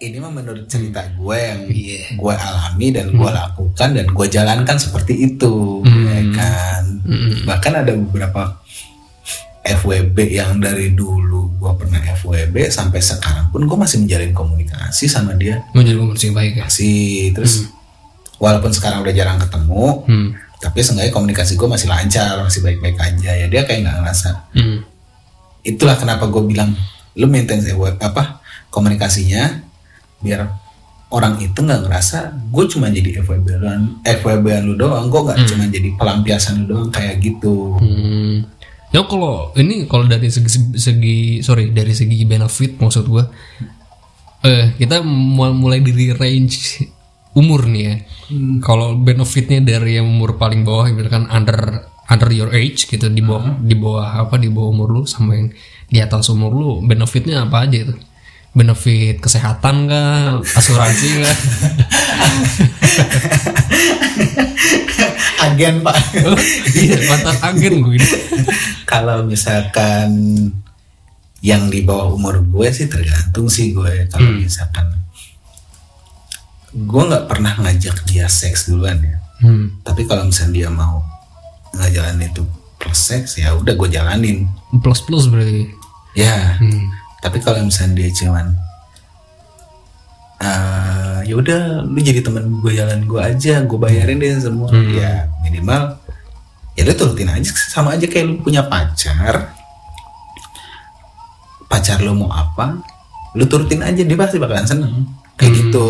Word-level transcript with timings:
ini 0.00 0.16
mah 0.16 0.32
menurut 0.32 0.64
cerita 0.64 1.04
gue 1.12 1.36
yang 1.36 1.68
Iya. 1.68 2.16
gue 2.16 2.32
alami 2.32 2.88
dan 2.88 3.12
gue 3.12 3.30
lakukan 3.30 3.88
dan 3.92 4.06
gue 4.08 4.26
jalankan 4.32 4.76
seperti 4.80 5.12
itu 5.28 5.84
ya 5.84 6.20
kan? 6.32 6.82
Bahkan 7.44 7.72
ada 7.84 7.92
beberapa 7.92 8.64
FWB 9.60 10.16
yang 10.40 10.56
dari 10.56 10.96
dulu 10.96 11.52
gue 11.60 11.72
pernah 11.76 12.00
FWB 12.16 12.72
sampai 12.72 13.04
sekarang 13.04 13.52
pun 13.52 13.68
gue 13.68 13.76
masih 13.76 14.00
menjalin 14.00 14.32
komunikasi 14.32 15.04
sama 15.04 15.36
dia. 15.36 15.60
Menjadi 15.76 16.00
komunikasi 16.00 16.24
yang 16.32 16.36
baik 16.40 16.52
ya? 16.56 16.64
Masih 16.64 17.36
terus 17.36 17.52
walaupun 18.40 18.72
sekarang 18.72 19.04
udah 19.04 19.12
jarang 19.12 19.36
ketemu 19.36 19.84
hmm. 20.08 20.28
tapi 20.64 20.80
seenggaknya 20.80 21.12
komunikasi 21.12 21.60
gue 21.60 21.68
masih 21.68 21.92
lancar 21.92 22.40
masih 22.40 22.64
baik-baik 22.64 22.96
aja. 22.96 23.36
Ya 23.36 23.46
dia 23.52 23.68
kayak 23.68 23.84
nggak 23.84 23.96
ngerasa. 24.00 24.30
Hmm. 24.56 24.80
itulah 25.60 25.92
kenapa 25.92 26.24
gue 26.32 26.40
bilang 26.40 26.72
lu 27.20 27.28
maintain 27.28 27.60
apa 28.00 28.40
komunikasinya 28.72 29.69
biar 30.20 30.46
orang 31.10 31.36
itu 31.36 31.58
nggak 31.58 31.84
ngerasa 31.84 32.18
gue 32.48 32.64
cuma 32.68 32.86
jadi 32.86 33.18
FWB 33.18 33.46
an 33.60 33.98
FWB 34.00 34.46
an 34.48 34.62
lu 34.64 34.74
doang 34.74 35.08
gue 35.08 35.20
nggak 35.20 35.38
cuma 35.44 35.64
jadi 35.66 35.88
pelampiasan 35.96 36.54
lu 36.60 36.64
doang 36.68 36.88
kayak 36.88 37.18
gitu 37.18 37.76
Hmm. 37.76 38.46
Ya 38.90 39.06
kalau 39.06 39.54
ini 39.54 39.86
kalau 39.86 40.02
dari 40.04 40.26
segi, 40.26 40.50
segi 40.74 41.18
sorry 41.40 41.70
dari 41.70 41.94
segi 41.94 42.26
benefit 42.26 42.74
maksud 42.76 43.06
gua 43.06 43.22
eh 44.40 44.74
kita 44.74 44.98
mu- 45.00 45.54
mulai 45.54 45.78
dari 45.78 46.10
range 46.10 46.82
umur 47.32 47.70
nih 47.70 47.82
ya. 47.84 47.94
Kalau 48.58 48.98
benefitnya 48.98 49.62
dari 49.62 49.94
yang 49.94 50.10
umur 50.10 50.34
paling 50.34 50.66
bawah 50.66 50.90
misalkan 50.90 51.30
under 51.30 51.86
under 52.10 52.30
your 52.34 52.50
age 52.50 52.90
gitu 52.90 53.06
di 53.06 53.22
bawah 53.22 53.62
di 53.62 53.78
bawah 53.78 54.26
apa 54.26 54.34
di 54.34 54.50
bawah 54.50 54.74
umur 54.74 54.88
lu 54.90 55.02
sama 55.06 55.38
yang 55.38 55.54
di 55.86 56.02
atas 56.02 56.26
umur 56.26 56.50
lu 56.50 56.70
benefitnya 56.82 57.46
apa 57.46 57.70
aja 57.70 57.86
itu? 57.86 57.94
Benefit 58.50 59.18
kesehatan 59.18 59.86
kah, 59.86 60.42
asuransi 60.42 61.08
kah? 61.20 61.36
agen 65.40 65.80
pak 65.80 65.94
Oh, 66.20 66.36
iya, 66.74 66.96
mantan 67.06 67.36
agen 67.42 67.74
gue 67.80 67.94
ini. 67.94 68.06
kalau 68.84 69.22
misalkan 69.22 70.10
yang 71.40 71.66
di 71.66 71.80
bawah 71.80 72.12
umur 72.12 72.42
gue 72.42 72.66
sih 72.68 72.86
tergantung 72.86 73.46
sih 73.48 73.70
gue 73.70 74.04
kalau 74.06 74.28
misalkan 74.34 74.86
gue 76.70 77.02
nggak 77.02 77.24
pernah 77.26 77.52
ngajak 77.56 78.04
dia 78.04 78.26
seks 78.26 78.66
duluan 78.66 78.98
ya 79.00 79.16
Hmm. 79.40 79.80
tapi 79.80 80.04
kalau 80.04 80.28
misalnya 80.28 80.52
dia 80.54 80.68
mau 80.68 81.00
ngejalanin 81.72 82.28
itu 82.28 82.44
plus 82.76 82.98
seks 83.00 83.38
ya 83.38 83.54
udah 83.54 83.72
gue 83.72 83.88
jalanin 83.88 84.44
Plus 84.76 85.00
plus 85.00 85.24
berarti. 85.26 85.64
ya 86.12 86.60
Hmm. 86.60 86.84
Tapi 87.20 87.38
kalau 87.40 87.60
misalnya 87.64 88.00
dia 88.00 88.10
cuman 88.12 88.46
eh 90.40 91.20
ya 91.28 91.36
udah 91.36 91.84
lu 91.84 92.00
jadi 92.00 92.24
teman 92.24 92.64
gue 92.64 92.72
jalan 92.72 93.04
gue 93.04 93.20
aja 93.20 93.60
gue 93.60 93.78
bayarin 93.78 94.16
deh 94.16 94.40
semua. 94.40 94.72
Ya 94.72 95.28
minimal 95.44 96.00
ya 96.74 96.88
lu 96.88 96.92
turutin 96.96 97.28
aja 97.28 97.52
sama 97.68 97.94
aja 97.94 98.08
kayak 98.08 98.24
lu 98.24 98.34
punya 98.40 98.64
pacar. 98.64 99.52
Pacar 101.68 102.00
lu 102.00 102.16
mau 102.16 102.32
apa 102.32 102.80
lu 103.36 103.44
turutin 103.46 103.84
aja 103.84 104.00
dia 104.00 104.16
pasti 104.16 104.40
bakalan 104.40 104.64
seneng. 104.66 104.94
Kayak 105.36 105.52
gitu. 105.60 105.88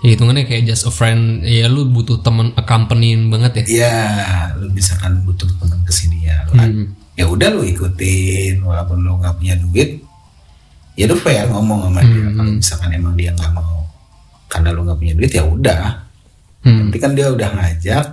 Ya 0.00 0.16
hitungannya 0.16 0.48
kayak 0.48 0.72
just 0.72 0.88
a 0.88 0.92
friend 0.92 1.44
Ya 1.44 1.68
lu 1.68 1.88
butuh 1.88 2.20
temen 2.24 2.52
accompanying 2.56 3.28
banget 3.28 3.60
ya? 3.60 3.64
Iya, 3.64 3.96
lu 4.56 4.72
misalkan 4.72 5.20
butuh 5.24 5.48
teman 5.60 5.80
ke 5.84 5.92
sini 5.92 6.24
ya, 6.24 6.48
lu 6.48 6.52
kan, 6.56 6.70
ya 7.12 7.24
udah 7.28 7.48
lu 7.52 7.60
ikutin, 7.64 8.64
walaupun 8.64 9.04
lu 9.04 9.20
nggak 9.20 9.36
punya 9.36 9.54
duit, 9.60 10.00
ya 10.96 11.04
lu 11.06 11.14
fair 11.14 11.46
ngomong 11.52 11.92
sama 11.92 12.00
dia. 12.02 12.26
Kalau 12.32 12.52
misalkan 12.56 12.90
emang 12.96 13.14
dia 13.14 13.30
nggak 13.36 13.52
mau, 13.52 13.84
karena 14.48 14.68
lu 14.72 14.80
nggak 14.88 14.98
punya 14.98 15.14
duit 15.14 15.32
ya 15.32 15.44
udah. 15.44 15.84
Hmm. 16.66 16.88
Nanti 16.88 16.96
kan 16.98 17.12
dia 17.14 17.30
udah 17.30 17.48
ngajak, 17.52 18.06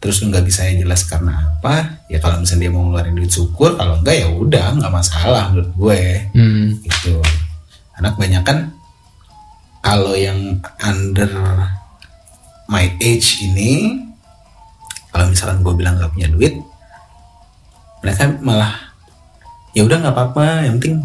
terus 0.00 0.22
lu 0.22 0.30
nggak 0.32 0.46
bisa 0.46 0.64
jelas 0.70 1.04
karena 1.04 1.34
apa, 1.58 2.00
ya 2.08 2.22
kalau 2.22 2.40
misalnya 2.40 2.66
dia 2.66 2.72
mau 2.72 2.82
ngeluarin 2.88 3.14
duit 3.18 3.32
syukur, 3.34 3.76
kalau 3.76 4.00
enggak 4.00 4.16
ya 4.22 4.28
udah 4.30 4.66
nggak 4.80 4.92
masalah 4.94 5.52
menurut 5.52 5.70
gue, 5.76 6.00
Hmm. 6.32 6.66
gitu. 6.80 7.18
Anak 7.98 8.16
banyak 8.16 8.42
kan 8.42 8.72
kalau 9.84 10.16
yang 10.16 10.58
under 10.80 11.28
my 12.66 12.88
age 12.98 13.44
ini 13.44 14.00
kalau 15.12 15.28
misalkan 15.28 15.60
gue 15.60 15.74
bilang 15.76 16.00
gak 16.00 16.10
punya 16.10 16.26
duit 16.32 16.56
mereka 18.00 18.32
malah 18.40 18.72
ya 19.76 19.84
udah 19.84 20.00
nggak 20.00 20.14
apa-apa 20.16 20.66
yang 20.66 20.80
penting 20.80 21.04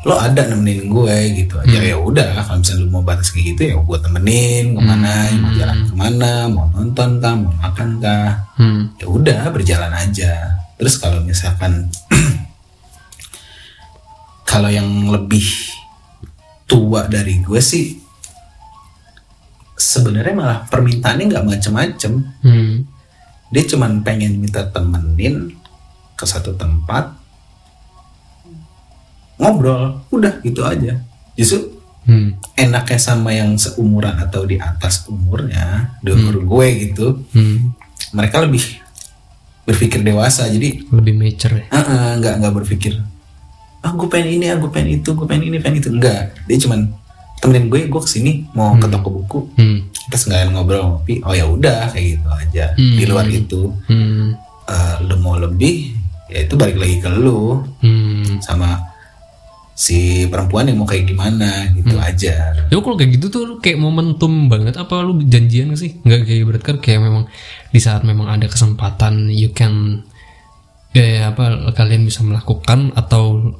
lo 0.00 0.16
ada 0.16 0.48
nemenin 0.48 0.88
gue 0.88 1.16
gitu 1.44 1.60
aja. 1.60 1.76
Ya 1.76 1.96
udah 2.00 2.40
kalau 2.40 2.64
misalnya 2.64 2.80
lu 2.80 2.88
mau 2.88 3.04
batas 3.04 3.28
kayak 3.28 3.52
gitu 3.52 3.60
ya 3.68 3.74
gue 3.76 3.98
temenin 4.00 4.72
ke 4.72 4.80
mana 4.80 5.12
mau 5.36 5.52
jalan 5.52 5.78
ke 5.84 5.94
mana 5.94 6.32
mau 6.48 6.66
nonton 6.72 7.10
kah 7.20 7.34
mau 7.36 7.52
makan 7.60 7.88
kah. 8.00 8.32
Hmm. 8.56 8.96
ya 8.96 9.06
udah 9.12 9.40
berjalan 9.52 9.92
aja. 9.92 10.56
Terus 10.80 10.96
kalau 10.96 11.20
misalkan 11.20 11.92
kalau 14.50 14.72
yang 14.72 14.88
lebih 15.12 15.44
tua 16.64 17.04
dari 17.04 17.44
gue 17.44 17.60
sih 17.60 18.00
sebenarnya 19.76 20.32
malah 20.32 20.58
permintaannya 20.64 21.28
nggak 21.28 21.46
macem-macem. 21.46 22.12
Hmm. 22.40 22.88
dia 23.50 23.66
cuman 23.66 24.06
pengen 24.06 24.38
minta 24.38 24.62
temenin 24.62 25.50
ke 26.14 26.24
satu 26.24 26.56
tempat 26.56 27.19
ngobrol 29.40 30.04
udah 30.10 30.38
gitu 30.40 30.62
aja 30.62 31.00
justru 31.34 31.80
Hmm. 32.00 32.32
enaknya 32.56 32.96
sama 32.96 33.28
yang 33.30 33.54
seumuran 33.54 34.16
atau 34.18 34.42
di 34.42 34.56
atas 34.56 35.04
umurnya 35.06 35.94
di 36.00 36.10
umur 36.10 36.42
gue 36.42 36.66
gitu 36.82 37.06
Hmm. 37.30 37.76
mereka 38.10 38.40
lebih 38.40 38.64
berpikir 39.62 40.00
dewasa 40.00 40.48
jadi 40.48 40.80
Lebih 40.88 41.14
mature 41.14 41.60
ya 41.60 41.64
Ah, 41.70 41.78
ah, 41.78 42.10
nggak 42.16 42.34
nggak 42.40 42.54
berpikir 42.56 42.98
ah 43.80 43.92
gue 43.92 44.08
pengen 44.08 44.28
ini 44.34 44.46
ah 44.48 44.56
gue 44.56 44.68
pengen 44.68 44.98
itu 44.98 45.12
gue 45.12 45.24
pengen 45.24 45.44
ini 45.46 45.56
pengen 45.56 45.78
itu 45.78 45.88
enggak 45.90 46.36
dia 46.44 46.56
cuman 46.58 46.88
temenin 47.38 47.68
gue 47.68 47.80
gue 47.86 48.00
ke 48.00 48.10
sini 48.10 48.48
mau 48.50 48.74
ke 48.74 48.86
toko 48.86 49.08
buku 49.12 49.38
Hmm. 49.54 49.78
kita 50.02 50.16
sekalian 50.18 50.50
ngobrol 50.50 50.82
ngopi 50.90 51.20
oh 51.22 51.32
ya 51.32 51.44
udah 51.44 51.88
kayak 51.90 52.16
gitu 52.16 52.28
aja 52.30 52.64
Hmm. 52.74 52.96
di 52.96 53.04
luar 53.04 53.26
itu 53.26 53.76
Hmm. 53.86 54.34
eh, 54.66 54.94
lu 55.04 55.16
mau 55.18 55.36
lebih 55.36 55.94
ya 56.26 56.42
itu 56.42 56.54
balik 56.54 56.76
lagi 56.76 56.96
ke 56.98 57.08
lu 57.10 57.60
Hmm. 57.78 58.40
sama 58.40 58.88
si 59.80 60.28
perempuan 60.28 60.68
yang 60.68 60.76
mau 60.76 60.84
kayak 60.84 61.08
gimana 61.08 61.72
gitu 61.72 61.96
aja. 61.96 62.52
Ya 62.68 62.76
kalau 62.76 63.00
kayak 63.00 63.16
gitu 63.16 63.32
tuh 63.32 63.44
kayak 63.64 63.80
momentum 63.80 64.52
banget. 64.52 64.76
Apa 64.76 65.00
lu 65.00 65.24
janjian 65.24 65.72
gak 65.72 65.80
sih? 65.80 65.96
Nggak 66.04 66.28
kayak 66.28 66.44
berarti 66.44 66.64
kan 66.68 66.76
kayak 66.84 67.00
memang 67.00 67.24
di 67.72 67.80
saat 67.80 68.04
memang 68.04 68.28
ada 68.28 68.44
kesempatan 68.44 69.32
you 69.32 69.56
can 69.56 70.04
ya 70.92 71.32
apa 71.32 71.72
kalian 71.72 72.04
bisa 72.04 72.20
melakukan 72.20 72.92
atau 72.92 73.56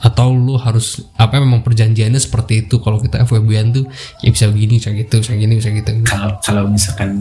atau 0.00 0.32
lu 0.32 0.56
harus 0.56 1.12
apa 1.20 1.36
memang 1.36 1.60
perjanjiannya 1.60 2.16
seperti 2.16 2.64
itu. 2.64 2.80
Kalau 2.80 2.96
kita 2.96 3.28
FWB-an 3.28 3.68
tuh 3.76 3.84
ya 4.24 4.32
bisa 4.32 4.48
begini 4.48 4.80
bisa 4.80 4.96
gitu 4.96 5.20
bisa 5.20 5.36
gini 5.36 5.60
bisa 5.60 5.68
gitu. 5.76 5.92
Kalau 6.08 6.40
kalau 6.40 6.64
misalkan 6.72 7.12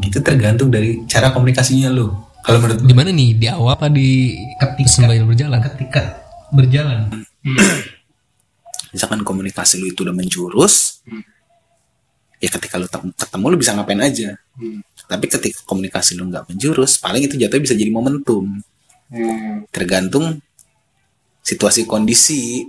gitu 0.00 0.24
tergantung 0.24 0.72
dari 0.72 1.04
cara 1.04 1.28
komunikasinya 1.28 1.92
lu. 1.92 2.08
Kalau 2.40 2.56
menurut 2.56 2.80
di 2.80 2.94
mana 2.96 3.12
nih? 3.12 3.36
Di 3.36 3.46
awal 3.52 3.76
apa 3.76 3.92
di 3.92 4.32
sembari 4.88 5.20
berjalan? 5.28 5.60
ketika 5.60 6.24
berjalan 6.56 7.28
misalkan 8.90 9.22
komunikasi 9.22 9.78
lu 9.78 9.86
itu 9.88 10.02
udah 10.02 10.12
menjurus 10.12 11.00
ya 12.40 12.48
ketika 12.48 12.80
lu 12.80 12.88
tem- 12.88 13.12
ketemu 13.12 13.44
lu 13.52 13.56
bisa 13.60 13.76
ngapain 13.76 14.00
aja. 14.00 14.32
Tapi 15.06 15.26
ketika 15.26 15.60
komunikasi 15.64 16.16
lu 16.16 16.26
nggak 16.26 16.48
menjurus 16.48 16.96
paling 16.96 17.22
itu 17.24 17.36
jatuhnya 17.36 17.64
bisa 17.64 17.74
jadi 17.76 17.90
momentum. 17.90 18.60
Tergantung 19.68 20.38
situasi 21.42 21.84
kondisi 21.84 22.64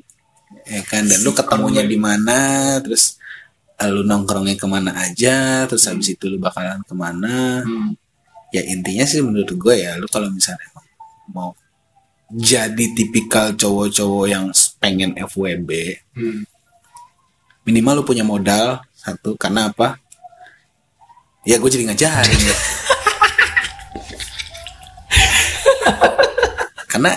ya 0.68 0.82
kan? 0.84 1.06
Dan 1.06 1.22
lu 1.22 1.32
ketemunya 1.32 1.84
di 1.86 1.96
mana 1.96 2.40
terus 2.82 3.16
eh, 3.78 3.88
lu 3.88 4.04
nongkrongnya 4.04 4.58
ke 4.58 4.68
mana 4.68 4.92
aja 4.94 5.64
terus 5.66 5.88
habis 5.88 6.12
itu 6.12 6.28
lu 6.28 6.38
bakalan 6.38 6.82
ke 6.84 6.94
mana. 6.94 7.64
Ya 8.52 8.62
intinya 8.68 9.08
sih 9.08 9.24
menurut 9.24 9.48
gue 9.48 9.76
ya 9.80 9.96
lu 9.96 10.08
kalau 10.12 10.28
misalnya 10.28 10.68
mau 11.32 11.56
jadi 12.32 12.86
tipikal 12.96 13.52
cowok-cowok 13.56 14.26
yang 14.32 14.48
pengen 14.80 15.16
FWB 15.20 16.00
minimal 17.66 18.02
lu 18.02 18.04
punya 18.06 18.26
modal 18.26 18.82
satu. 18.98 19.38
Karena 19.38 19.70
apa? 19.70 19.98
Ya 21.46 21.58
gue 21.58 21.70
jadi 21.70 21.90
ngajarin. 21.90 22.40
Ya 22.42 22.56
karena 26.92 27.12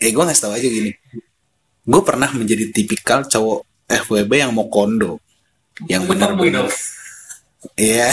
ya 0.00 0.08
gue 0.10 0.24
ngasih 0.24 0.42
tahu 0.42 0.52
aja 0.56 0.66
gini. 0.66 0.90
Gue 1.84 2.02
pernah 2.02 2.32
menjadi 2.32 2.72
tipikal 2.72 3.28
cowok 3.28 3.86
FWB 3.86 4.32
yang 4.40 4.52
mau 4.56 4.66
kondo. 4.66 5.20
Yang 5.86 6.02
benar-benar 6.10 6.66
iya. 7.78 8.10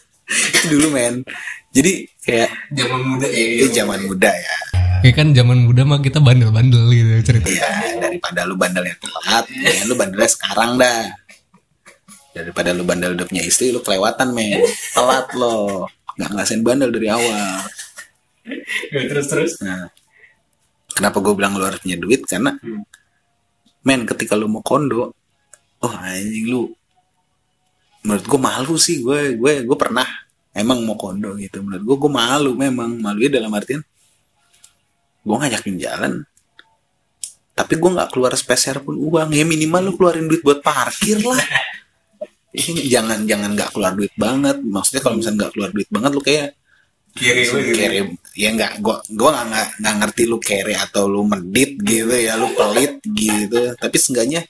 Dulu 0.70 0.90
men. 0.92 1.22
Jadi 1.70 2.08
kayak 2.24 2.50
zaman 2.72 3.00
muda 3.04 3.28
ya 3.28 3.44
ini 3.46 3.68
zaman 3.70 4.00
muda 4.08 4.32
ya 4.32 4.56
Kayak 5.06 5.22
kan 5.22 5.30
zaman 5.30 5.70
muda 5.70 5.86
mah 5.86 6.02
kita 6.02 6.18
bandel-bandel 6.18 6.90
gitu 6.90 7.30
cerita. 7.30 7.46
Iya, 7.46 8.02
daripada 8.02 8.42
lu 8.42 8.58
bandelnya 8.58 8.98
telat, 8.98 9.46
ya 9.54 9.86
lu 9.86 9.94
bandelnya 9.94 10.26
sekarang 10.26 10.82
dah. 10.82 11.14
Daripada 12.34 12.74
lu 12.74 12.82
bandel 12.82 13.14
udah 13.14 13.22
punya 13.30 13.46
istri, 13.46 13.70
lu 13.70 13.86
kelewatan 13.86 14.34
men. 14.34 14.66
Telat 14.66 15.30
lo. 15.38 15.86
Nggak 16.18 16.30
ngerasain 16.34 16.62
bandel 16.66 16.90
dari 16.90 17.06
awal. 17.06 17.62
terus 18.90 19.26
terus. 19.30 19.52
Nah, 19.62 19.86
kenapa 20.90 21.22
gue 21.22 21.38
bilang 21.38 21.54
lu 21.54 21.62
harus 21.62 21.78
punya 21.78 22.02
duit? 22.02 22.26
Karena, 22.26 22.58
men, 23.86 24.10
ketika 24.10 24.34
lu 24.34 24.50
mau 24.50 24.66
kondo, 24.66 25.14
oh 25.86 25.94
anjing 26.02 26.50
lu, 26.50 26.66
menurut 28.02 28.26
gue 28.26 28.40
malu 28.42 28.74
sih. 28.74 29.06
Gue 29.06 29.38
gue 29.38 29.62
gue 29.62 29.78
pernah 29.78 30.10
emang 30.50 30.82
mau 30.82 30.98
kondo 30.98 31.38
gitu. 31.38 31.62
Menurut 31.62 31.94
gue 31.94 31.94
gue 31.94 32.10
malu 32.10 32.58
memang 32.58 32.98
malunya 32.98 33.38
dalam 33.38 33.54
artian 33.54 33.86
gue 35.26 35.36
ngajakin 35.36 35.76
jalan. 35.82 36.12
Tapi 37.56 37.74
gue 37.74 37.90
nggak 37.90 38.14
keluar 38.14 38.32
sepeser 38.38 38.78
pun 38.84 38.94
uang. 38.94 39.34
Ya 39.34 39.42
minimal 39.42 39.90
lu 39.90 39.92
keluarin 39.98 40.30
duit 40.30 40.46
buat 40.46 40.62
parkir 40.62 41.18
lah. 41.18 41.42
Jangan 42.92 43.28
jangan 43.28 43.52
nggak 43.52 43.70
keluar 43.74 43.92
duit 43.92 44.14
banget. 44.16 44.56
Maksudnya 44.64 45.02
kalau 45.04 45.20
misalnya 45.20 45.44
nggak 45.44 45.52
keluar 45.52 45.70
duit 45.76 45.88
banget 45.92 46.10
lu 46.14 46.22
kayak 46.24 46.48
Kiri 47.16 47.48
lu 47.48 47.58
gitu. 47.64 47.76
kere 47.80 47.98
ya 48.32 48.48
nggak. 48.52 48.72
Gua 48.80 48.96
gua 49.12 49.44
nggak 49.44 49.80
nggak- 49.80 49.96
ngerti 50.00 50.22
lu 50.24 50.38
kere 50.40 50.72
atau 50.76 51.04
lu 51.04 51.24
medit 51.28 51.76
gitu 51.84 52.12
ya. 52.16 52.36
Lu 52.40 52.52
pelit 52.56 53.00
gitu. 53.04 53.76
Tapi 53.76 53.96
seenggaknya 54.00 54.40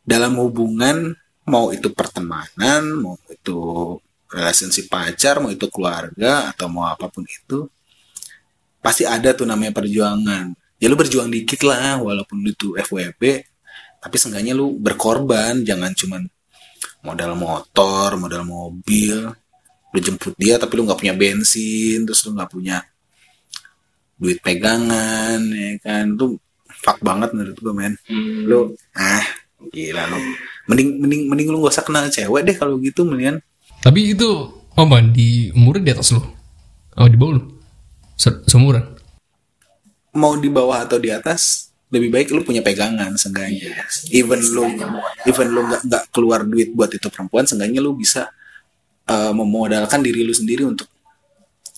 dalam 0.00 0.32
hubungan 0.40 1.12
mau 1.44 1.74
itu 1.74 1.90
pertemanan 1.92 2.82
mau 3.02 3.14
itu 3.28 3.58
relationship 4.32 4.88
pacar 4.88 5.44
mau 5.44 5.50
itu 5.50 5.66
keluarga 5.68 6.50
atau 6.54 6.66
mau 6.72 6.86
apa 6.88 7.10
pun 7.10 7.26
itu 7.26 7.68
pasti 8.82 9.06
ada 9.06 9.30
tuh 9.32 9.46
namanya 9.46 9.70
perjuangan. 9.70 10.52
Ya 10.82 10.90
lu 10.90 10.98
berjuang 10.98 11.30
dikit 11.30 11.62
lah 11.62 12.02
walaupun 12.02 12.42
itu 12.42 12.74
FWB 12.74 13.22
tapi 14.02 14.16
seenggaknya 14.18 14.52
lu 14.52 14.74
berkorban. 14.76 15.62
Jangan 15.62 15.94
cuman 15.94 16.26
modal 17.06 17.38
motor 17.38 18.18
modal 18.18 18.42
mobil 18.42 19.30
lu 19.92 19.98
jemput 20.00 20.34
dia 20.34 20.58
tapi 20.58 20.74
lu 20.74 20.88
nggak 20.88 20.98
punya 20.98 21.14
bensin 21.14 22.02
terus 22.02 22.24
lu 22.26 22.32
nggak 22.34 22.50
punya 22.50 22.82
duit 24.18 24.42
pegangan 24.42 25.38
ya 25.38 25.78
kan? 25.78 26.18
Lu 26.18 26.34
fuck 26.82 26.98
banget 26.98 27.30
menurut 27.30 27.54
gue 27.54 27.74
men. 27.74 27.94
Lu 28.50 28.74
ah 28.98 29.22
gila 29.70 30.10
lu. 30.10 30.18
Mending 30.66 30.98
mending 30.98 31.22
mending 31.30 31.48
lu 31.54 31.62
gak 31.62 31.78
usah 31.78 31.86
kenal 31.86 32.10
cewek 32.10 32.42
deh 32.42 32.56
kalau 32.58 32.82
gitu 32.82 33.06
mendingan. 33.06 33.38
Tapi 33.82 34.14
itu 34.14 34.50
apa 34.74 34.98
di 35.02 35.54
umurnya 35.54 35.82
di 35.82 35.92
atas 35.94 36.10
lu? 36.14 36.22
Oh 36.98 37.06
di 37.06 37.14
bawah 37.14 37.38
lu? 37.38 37.61
Se 38.16 38.30
seumuran? 38.46 39.02
mau 40.12 40.36
di 40.36 40.52
bawah 40.52 40.84
atau 40.84 41.00
di 41.00 41.08
atas 41.08 41.72
lebih 41.92 42.12
baik 42.12 42.32
lu 42.32 42.44
punya 42.44 42.60
pegangan 42.64 43.16
seenggaknya 43.16 43.84
even 44.12 44.40
lu 44.52 44.64
even 45.28 45.48
lu 45.52 45.60
nggak 45.68 45.82
nggak 45.88 46.04
keluar 46.12 46.44
duit 46.44 46.72
buat 46.72 46.92
itu 46.92 47.08
perempuan 47.08 47.48
seenggaknya 47.48 47.80
lu 47.80 47.96
bisa 47.96 48.28
eh, 49.08 49.32
memodalkan 49.32 50.00
diri 50.04 50.24
lu 50.24 50.32
sendiri 50.32 50.64
untuk 50.68 50.88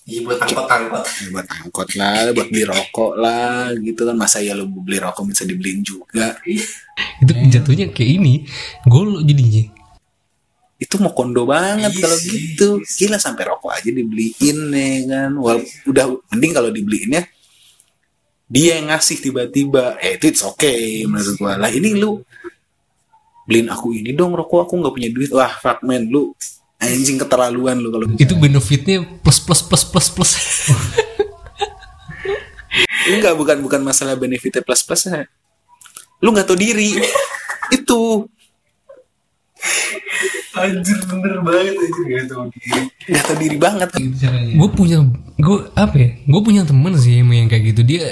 Iya 0.05 0.21
buat 0.21 0.37
angkot-angkot. 0.37 1.01
ya, 1.01 1.27
buat 1.33 1.47
angkot 1.49 1.89
lah 1.97 2.29
buat 2.29 2.47
beli 2.53 2.61
rokok 2.69 3.11
lah 3.17 3.73
gitu 3.73 4.05
kan 4.05 4.13
masa 4.13 4.37
ya 4.37 4.53
lu 4.53 4.69
beli 4.69 5.01
rokok 5.01 5.25
bisa 5.33 5.49
dibeliin 5.49 5.81
juga 5.81 6.37
Itu 7.25 7.33
jatuhnya 7.33 7.89
kayak 7.89 8.11
ini. 8.21 8.45
Gol 8.85 9.25
jadinya. 9.25 9.65
Itu 10.75 10.99
mau 10.99 11.15
kondo 11.15 11.47
banget 11.47 11.95
kalau 12.03 12.17
gitu. 12.19 12.83
gila 12.83 13.15
sampai 13.15 13.47
rokok 13.47 13.71
aja 13.71 13.89
dibeliin 13.89 14.59
ya 14.75 14.89
kan. 15.07 15.31
Wal 15.39 15.63
udah 15.87 16.05
mending 16.35 16.51
kalau 16.51 16.69
dibeliinnya 16.71 17.23
dia 18.51 18.79
yang 18.79 18.91
ngasih 18.91 19.23
tiba-tiba. 19.23 19.95
Eh 20.03 20.19
itu 20.19 20.35
it's 20.35 20.43
okay 20.43 21.07
menurut 21.07 21.35
gua. 21.39 21.55
Lah 21.55 21.71
ini 21.71 21.95
lu 21.95 22.19
beliin 23.47 23.71
aku 23.71 23.95
ini 23.95 24.11
dong 24.11 24.35
rokok. 24.35 24.67
Aku 24.67 24.75
nggak 24.75 24.93
punya 24.93 25.09
duit. 25.15 25.31
Wah 25.31 25.55
fuck 25.63 25.79
man. 25.87 26.11
Lu 26.11 26.35
anjing 26.75 27.15
keterlaluan 27.15 27.79
lu 27.79 27.87
kalau 27.95 28.05
Itu 28.19 28.35
benefitnya 28.35 28.99
plus 29.23 29.39
plus 29.39 29.63
plus 29.63 29.83
plus 29.87 30.07
plus. 30.11 30.31
enggak 33.15 33.37
bukan 33.37 33.63
bukan 33.63 33.79
masalah 33.85 34.19
benefitnya 34.19 34.59
plus 34.59 34.83
plus 34.83 35.07
lu 36.19 36.35
nggak 36.35 36.51
tahu 36.51 36.59
diri. 36.59 36.99
Itu 37.79 38.27
Anjir 40.55 40.99
bener 41.11 41.35
banget 41.43 41.75
anjir. 41.75 42.03
Gak 42.07 42.25
tau 42.31 42.47
diri. 42.47 42.79
nggak 43.11 43.23
tahu 43.27 43.37
diri 43.43 43.57
banget. 43.59 43.89
Gue 44.55 44.69
punya 44.71 44.97
gue 45.35 45.57
apa 45.75 45.95
ya? 45.99 46.09
Gue 46.23 46.41
punya 46.41 46.61
temen 46.63 46.93
sih 46.95 47.19
emang 47.19 47.45
yang 47.45 47.49
kayak 47.51 47.75
gitu. 47.75 47.81
Dia 47.83 48.03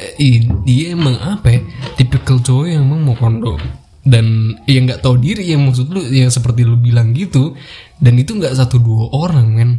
dia 0.67 0.85
emang 0.91 1.15
apa 1.23 1.47
ya? 1.47 1.61
Tipikal 1.95 2.43
cowok 2.43 2.65
yang 2.67 2.83
emang 2.83 3.01
mau 3.07 3.15
kondo 3.15 3.55
dan 4.03 4.59
yang 4.67 4.83
nggak 4.83 4.99
tahu 4.99 5.15
diri 5.15 5.47
yang 5.55 5.63
maksud 5.63 5.87
lu 5.87 6.03
yang 6.11 6.27
seperti 6.27 6.67
lu 6.67 6.75
bilang 6.75 7.15
gitu. 7.15 7.55
Dan 7.95 8.19
itu 8.19 8.35
nggak 8.35 8.59
satu 8.59 8.75
dua 8.79 9.07
orang 9.15 9.47
men. 9.47 9.71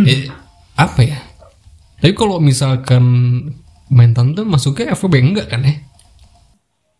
Eh, 0.00 0.28
apa 0.76 1.00
ya? 1.04 1.20
Tapi 2.00 2.12
kalau 2.16 2.40
misalkan 2.40 3.04
main 3.92 4.12
tante 4.16 4.44
masuknya 4.44 4.96
FWB 4.96 5.14
enggak 5.20 5.46
kan 5.52 5.64
ya? 5.64 5.74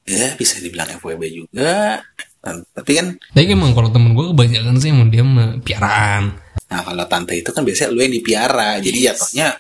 Ya 0.07 0.29
bisa 0.39 0.63
dibilang 0.63 0.87
FWB 1.01 1.23
juga 1.35 2.05
tapi 2.75 2.91
kan 2.99 3.07
tapi 3.35 3.51
emang 3.51 3.75
kalau 3.75 3.91
temen 3.91 4.15
gue 4.15 4.31
kebanyakan 4.31 4.77
sih 4.79 4.91
emang 4.95 5.09
dia 5.11 5.25
mah 5.27 5.59
piaraan 5.65 6.47
Nah 6.67 6.81
kalau 6.83 7.05
tante 7.07 7.35
itu 7.39 7.51
kan 7.55 7.63
biasanya 7.63 7.95
lu 7.95 8.01
yang 8.03 8.15
dipiara, 8.15 8.71
jadi 8.83 9.13
jatuhnya 9.13 9.55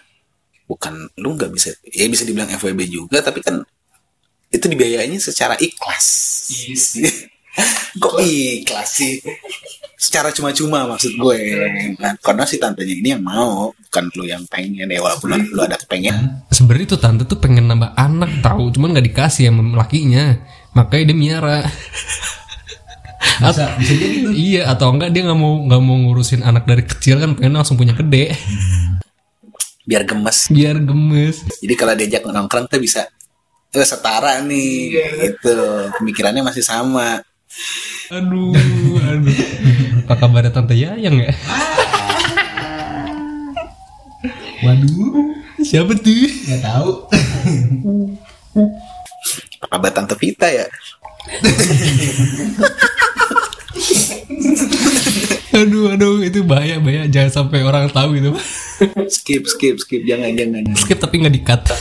bukan 0.66 1.06
lu 1.22 1.38
nggak 1.38 1.50
bisa, 1.54 1.70
ya 1.86 2.06
bisa 2.10 2.26
dibilang 2.26 2.50
FWB 2.50 2.80
juga, 2.90 3.22
tapi 3.22 3.38
kan 3.42 3.62
itu 4.50 4.66
dibiayainya 4.66 5.22
secara 5.22 5.54
ikhlas. 5.58 6.06
Kok 8.02 8.20
ikhlas 8.20 8.90
sih? 9.00 9.22
Secara 9.96 10.28
cuma-cuma 10.28 10.84
maksud 10.84 11.16
gue. 11.16 11.38
Kan? 11.96 12.14
Karena 12.20 12.44
si 12.44 12.60
tantenya 12.60 12.92
ini 12.92 13.08
yang 13.16 13.24
mau, 13.24 13.72
bukan 13.72 14.04
lu 14.12 14.28
yang 14.28 14.44
pengen 14.50 14.90
ya 14.90 15.00
walaupun 15.00 15.32
lu 15.56 15.60
ada 15.64 15.80
kepengen. 15.80 16.44
sebenarnya 16.52 16.98
tuh 16.98 17.00
tante 17.00 17.22
tuh 17.24 17.38
pengen 17.40 17.70
nambah 17.70 17.96
anak 17.96 18.44
tahu 18.44 18.72
cuman 18.72 18.96
nggak 18.96 19.06
dikasih 19.12 19.48
sama 19.52 19.76
lakinya 19.76 20.40
makanya 20.72 21.12
dia 21.12 21.16
miara 21.16 21.58
Bisa, 23.38 23.64
bisa 23.76 23.92
jadi 23.94 24.16
tuh. 24.22 24.32
iya 24.32 24.62
atau 24.66 24.88
enggak 24.90 25.10
dia 25.10 25.22
nggak 25.22 25.36
mau 25.36 25.60
nggak 25.62 25.80
mau 25.80 25.96
ngurusin 25.98 26.40
anak 26.40 26.64
dari 26.64 26.82
kecil 26.82 27.16
kan 27.16 27.34
pengen 27.34 27.54
langsung 27.54 27.76
punya 27.76 27.92
gede 27.92 28.32
Biar 29.82 30.02
gemes. 30.02 30.48
biar 30.48 30.76
gemes 30.78 31.46
Jadi 31.58 31.74
kalau 31.74 31.94
diajak 31.94 32.24
nongkrong 32.24 32.66
tuh 32.66 32.78
bisa 32.78 33.06
eh, 33.70 33.82
setara 33.82 34.40
nih, 34.40 34.90
gitu. 34.90 35.56
Pemikirannya 35.94 36.42
masih 36.42 36.60
sama. 36.60 37.20
aduh 38.08 38.52
aduh 38.96 39.36
apa 40.02 40.14
kabarnya 40.16 40.50
tante 40.50 40.74
Yayang 40.74 41.16
ya 41.19 41.32
Waduh, 44.58 45.31
siapa 45.60 45.93
tuh 45.94 46.12
nggak 46.26 46.60
tahu. 46.60 46.90
Apa 49.56 49.66
kabar 49.70 49.90
tante 49.93 50.14
Vita 50.16 50.48
ya? 50.48 50.66
aduh 55.62 55.94
aduh 55.94 56.20
itu 56.20 56.42
bahaya 56.42 56.82
bahaya 56.82 57.06
jangan 57.06 57.30
sampai 57.44 57.62
orang 57.62 57.86
tahu 57.90 58.18
itu 58.18 58.30
Skip, 59.08 59.48
skip, 59.48 59.80
skip, 59.80 60.04
jangan, 60.04 60.36
jangan. 60.36 60.62
skip 60.76 61.00
tapi 61.00 61.22
nggak 61.24 61.32
dikat 61.32 61.60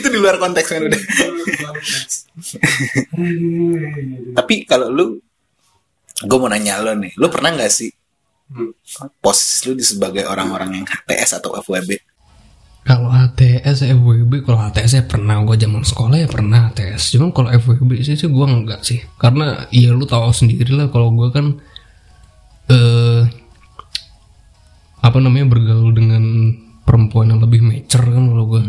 itu 0.00 0.06
di 0.08 0.18
luar 0.18 0.40
konteks 0.40 0.68
kan 0.70 0.82
udah. 0.88 1.00
Tapi 4.40 4.54
kalau 4.64 4.88
lu, 4.88 5.20
gue 6.24 6.38
mau 6.40 6.48
nanya 6.48 6.80
lo 6.80 6.96
nih, 6.96 7.12
lu 7.20 7.28
pernah 7.28 7.52
nggak 7.52 7.72
sih 7.72 7.90
posisi 9.22 9.70
lu 9.70 9.78
di 9.78 9.86
sebagai 9.86 10.26
orang-orang 10.26 10.82
yang 10.82 10.86
HTS 10.88 11.38
atau 11.38 11.54
FWB? 11.62 12.09
Kalau 12.90 13.06
HTS 13.06 13.86
FWB 13.86 14.42
kalau 14.42 14.66
HTS 14.66 14.98
saya 14.98 15.06
pernah. 15.06 15.38
Gue 15.46 15.54
zaman 15.54 15.86
sekolah 15.86 16.18
ya 16.18 16.26
pernah 16.26 16.74
HTS 16.74 17.14
cuman 17.14 17.30
kalau 17.30 17.54
FWB 17.54 18.02
sih 18.02 18.18
sih 18.18 18.26
gue 18.26 18.46
enggak 18.50 18.82
sih. 18.82 18.98
Karena 19.14 19.70
ya 19.70 19.94
lu 19.94 20.10
tahu 20.10 20.34
sendiri 20.34 20.74
lah 20.74 20.90
kalau 20.90 21.14
gue 21.14 21.30
kan 21.30 21.54
eh 22.66 23.30
apa 25.06 25.18
namanya 25.22 25.54
bergaul 25.54 25.94
dengan 25.94 26.50
perempuan 26.82 27.30
yang 27.30 27.38
lebih 27.38 27.62
mature 27.62 28.10
kan 28.10 28.26
kalau 28.26 28.58
gue 28.58 28.62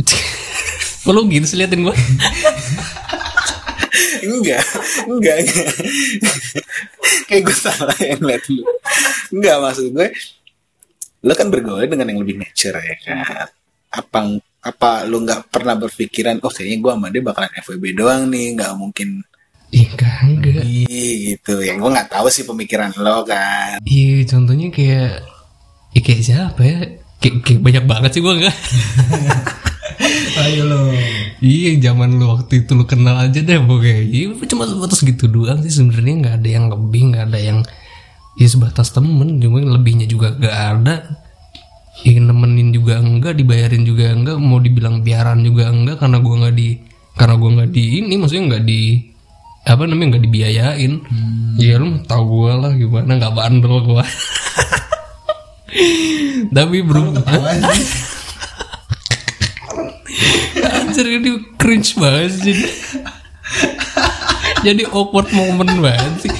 kalau 1.04 1.28
gitu 1.28 1.44
sih 1.44 1.60
liatin 1.60 1.84
gue 1.84 1.92
enggak, 4.28 4.64
enggak, 5.04 5.36
enggak. 5.44 5.72
Kayak 7.28 7.42
gue 7.44 7.56
salah 7.56 7.98
yang 8.00 8.22
liat 8.24 8.44
lu. 8.48 8.64
Enggak 9.32 9.56
maksud 9.60 9.92
gue, 9.92 10.08
lu 11.28 11.32
kan 11.36 11.52
bergaul 11.52 11.84
dengan 11.84 12.08
yang 12.08 12.24
lebih 12.24 12.40
mature 12.40 12.80
ya 12.80 12.96
kan. 13.04 13.18
Apa 13.92 14.18
apa 14.64 14.90
lu 15.04 15.20
nggak 15.28 15.52
pernah 15.52 15.76
berpikiran, 15.76 16.40
oh 16.40 16.48
kayaknya 16.48 16.76
gue 16.80 16.92
sama 16.96 17.06
dia 17.12 17.22
bakalan 17.22 17.52
FWB 17.60 17.84
doang 17.92 18.22
nih, 18.32 18.56
nggak 18.56 18.72
mungkin 18.80 19.20
Ih 19.68 19.84
enggak 19.84 20.64
gitu. 20.64 21.60
Yang 21.60 21.76
gue 21.84 21.90
nggak 21.92 22.08
tahu 22.08 22.32
sih 22.32 22.48
pemikiran 22.48 22.88
lo 23.04 23.20
kan. 23.28 23.76
Iya 23.84 24.24
contohnya 24.24 24.72
kayak 24.72 25.20
ya 25.92 26.00
kayak 26.00 26.22
siapa 26.24 26.60
ya 26.64 26.78
kayak, 27.18 27.34
kayak 27.44 27.60
banyak 27.60 27.84
banget 27.88 28.10
sih 28.16 28.22
gue 28.22 28.34
enggak 28.34 28.56
Ayo 30.38 30.62
lo. 30.70 30.94
iya 31.42 31.74
zaman 31.82 32.14
lu 32.22 32.30
waktu 32.30 32.62
itu 32.62 32.78
lu 32.78 32.86
kenal 32.86 33.18
aja 33.18 33.42
deh 33.42 33.58
pokoknya 33.58 34.06
iya 34.06 34.26
cuma 34.46 34.64
sebatas 34.70 35.02
gitu 35.02 35.26
doang 35.26 35.58
sih 35.66 35.74
sebenarnya 35.74 36.14
nggak 36.22 36.34
ada 36.38 36.48
yang 36.48 36.66
lebih 36.70 37.02
nggak 37.10 37.24
ada 37.26 37.38
yang 37.42 37.58
ya 38.38 38.46
sebatas 38.46 38.94
temen 38.94 39.42
cuma 39.42 39.58
lebihnya 39.58 40.06
juga 40.06 40.30
gak 40.38 40.56
ada. 40.78 41.02
Ingin 42.06 42.30
nemenin 42.30 42.70
juga 42.70 43.02
enggak 43.02 43.34
dibayarin 43.34 43.82
juga 43.82 44.14
enggak 44.14 44.38
mau 44.38 44.62
dibilang 44.62 45.02
biaran 45.02 45.42
juga 45.42 45.74
enggak 45.74 45.98
karena 45.98 46.22
gua 46.22 46.46
nggak 46.46 46.54
di 46.54 46.78
karena 47.18 47.34
gua 47.34 47.50
nggak 47.58 47.74
di 47.74 47.98
ini 47.98 48.14
maksudnya 48.14 48.54
nggak 48.54 48.62
di 48.62 49.02
apa 49.66 49.82
namanya 49.82 50.14
nggak 50.14 50.24
dibiayain. 50.30 50.92
Ya 51.58 51.74
lu 51.82 51.98
tau 52.06 52.22
gua 52.22 52.54
lah 52.54 52.70
gimana 52.78 53.18
nggak 53.18 53.34
bandel 53.34 53.82
gua. 53.82 54.06
Tapi 56.54 56.76
belum 56.86 57.18
Anjir 60.78 61.06
ini 61.18 61.50
cringe 61.58 61.98
banget 61.98 62.46
sih. 62.46 62.62
Jadi 64.62 64.86
awkward 64.86 65.34
moment 65.34 65.82
banget 65.82 66.30
sih 66.30 66.37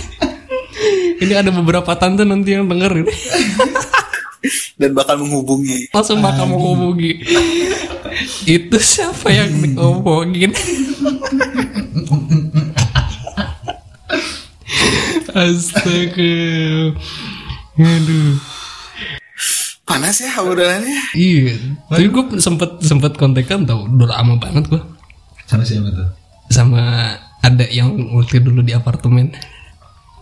Ini 1.18 1.34
ada 1.34 1.50
beberapa 1.50 1.90
tante 1.98 2.22
nanti 2.22 2.54
yang 2.54 2.70
denger 2.70 3.02
ini 3.02 3.14
dan 4.80 4.94
bakal 4.94 5.18
menghubungi. 5.18 5.90
Langsung 5.90 6.22
bakal 6.22 6.46
mau 6.46 6.62
hubungi 6.62 7.18
Itu 8.46 8.78
siapa 8.78 9.34
yang 9.34 9.50
diomongin 9.58 10.54
Astaga. 15.38 16.34
Aduh. 17.78 18.34
Panas 19.86 20.18
ya 20.18 20.34
obrolannya. 20.42 20.98
Iya. 21.14 21.54
Tapi 21.86 22.10
gue 22.10 22.24
sempet, 22.42 22.82
sempet 22.82 23.14
kontekan 23.14 23.62
tau 23.62 23.86
Udah 23.86 24.18
lama 24.18 24.34
banget 24.34 24.66
gue 24.66 24.82
Sama 25.46 25.62
siapa 25.62 25.94
tuh? 25.94 26.08
Sama 26.50 27.14
ada 27.38 27.64
yang 27.70 27.94
waktu 28.18 28.42
dulu 28.42 28.66
di 28.66 28.74
apartemen 28.74 29.30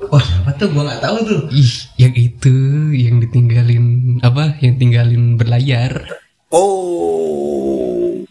Wah 0.06 0.22
siapa 0.22 0.50
tuh? 0.60 0.68
Gua 0.70 0.84
nggak 0.86 1.02
tahu 1.02 1.16
tuh. 1.24 1.40
Ih, 1.50 1.72
yang 1.96 2.14
itu 2.14 2.54
yang 2.92 3.16
ditinggalin 3.18 4.18
apa? 4.20 4.60
Yang 4.60 4.74
tinggalin 4.80 5.40
berlayar. 5.40 5.92
oh 6.54 8.22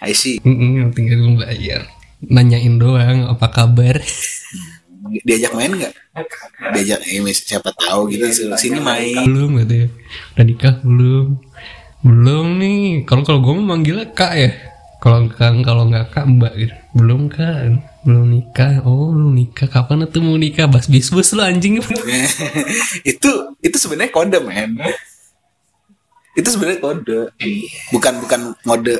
I 0.00 0.16
see 0.16 0.40
Mm-mm, 0.40 0.80
yang 0.80 0.90
tinggalin 0.96 1.36
berlayar. 1.36 1.84
Nanyain 2.24 2.80
doang 2.80 3.28
apa 3.28 3.46
kabar. 3.52 4.00
diajak 5.26 5.50
main 5.58 5.72
nggak 5.74 5.90
diajak 6.76 7.00
eh, 7.02 7.34
siapa 7.34 7.74
tahu 7.74 8.14
gitu 8.14 8.30
sini 8.54 8.78
main 8.78 9.26
belum 9.26 9.58
gitu 9.64 9.74
ya. 9.74 9.88
Udah 10.36 10.44
nikah 10.46 10.74
belum? 10.86 11.26
Belum 12.00 12.46
nih. 12.56 13.04
Kalau 13.04 13.22
kalau 13.26 13.40
gue 13.42 13.54
manggilnya 13.58 14.06
kak 14.14 14.32
ya. 14.38 14.50
Kalau 15.00 15.28
kan 15.32 15.60
kalau 15.64 15.88
nggak 15.88 16.12
kak 16.14 16.24
mbak 16.28 16.52
gitu. 16.56 16.74
Belum 16.96 17.28
kak. 17.28 17.89
Belum 18.00 18.26
nikah. 18.28 18.80
Oh 18.84 19.12
belum 19.12 19.36
nikah. 19.36 19.68
Kapan 19.68 20.08
tuh 20.08 20.24
mau 20.24 20.36
nikah? 20.40 20.66
Bas 20.68 20.88
bis 20.88 21.12
bus 21.12 21.32
lu 21.36 21.44
anjing. 21.44 21.80
itu 23.10 23.30
itu 23.60 23.76
sebenarnya 23.76 24.12
kode 24.12 24.38
men 24.40 24.80
itu 26.38 26.48
sebenarnya 26.48 26.80
kode 26.80 27.20
bukan 27.90 28.14
bukan 28.22 28.40
mode 28.62 28.96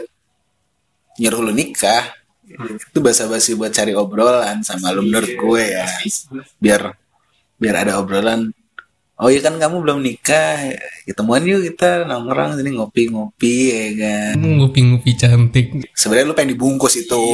nyuruh 1.17 1.41
lu 1.47 1.53
nikah 1.55 2.11
itu 2.51 2.99
basa-basi 2.99 3.55
buat 3.55 3.71
cari 3.71 3.95
obrolan 3.95 4.61
sama 4.67 4.91
lu 4.91 5.07
menurut 5.07 5.33
gue 5.39 5.63
ya 5.63 5.87
biar 6.59 6.99
biar 7.57 7.75
ada 7.87 8.03
obrolan 8.03 8.51
oh 9.21 9.29
iya 9.29 9.41
kan 9.45 9.61
kamu 9.61 9.85
belum 9.85 9.99
nikah. 10.01 10.73
Ketemuan 11.05 11.45
yuk 11.45 11.61
kita 11.69 12.09
nongkrong 12.09 12.57
sini 12.57 12.73
ngopi-ngopi 12.75 13.55
ya 13.69 13.87
kan. 14.01 14.35
Ngopi-ngopi 14.41 15.11
cantik. 15.15 15.67
sebenarnya 15.93 16.33
lu 16.33 16.35
pengen 16.35 16.57
dibungkus 16.57 16.97
itu. 16.97 17.25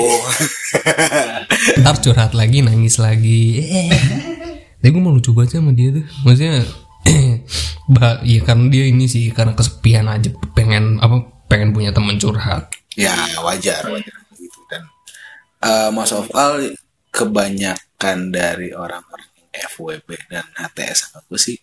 Ntar 1.81 1.97
curhat 2.02 2.35
lagi 2.35 2.66
nangis 2.66 2.99
lagi. 2.99 3.62
Tapi 4.83 4.90
gue 4.90 5.02
mau 5.02 5.14
lucu 5.14 5.31
banget 5.31 5.62
sama 5.62 5.71
dia 5.71 5.95
tuh. 5.95 6.07
Maksudnya 6.26 6.66
bah 7.95 8.19
iya 8.26 8.43
karena 8.43 8.66
dia 8.66 8.85
ini 8.90 9.07
sih 9.07 9.31
karena 9.31 9.55
kesepian 9.55 10.11
aja 10.11 10.35
pengen 10.59 10.99
apa 10.99 11.23
pengen 11.47 11.71
punya 11.71 11.95
teman 11.95 12.19
curhat. 12.19 12.75
Ya 12.99 13.14
wajar 13.47 13.87
wajar 13.87 14.19
gitu. 14.35 14.61
Dan 14.66 14.90
uh, 15.62 15.90
most 15.95 16.11
of 16.11 16.26
all 16.35 16.59
kebanyakan 17.14 18.35
dari 18.35 18.75
orang-orang 18.75 19.31
FWB 19.57 20.28
dan 20.28 20.45
HTS 20.52 21.09
sama 21.09 21.25
gue 21.31 21.57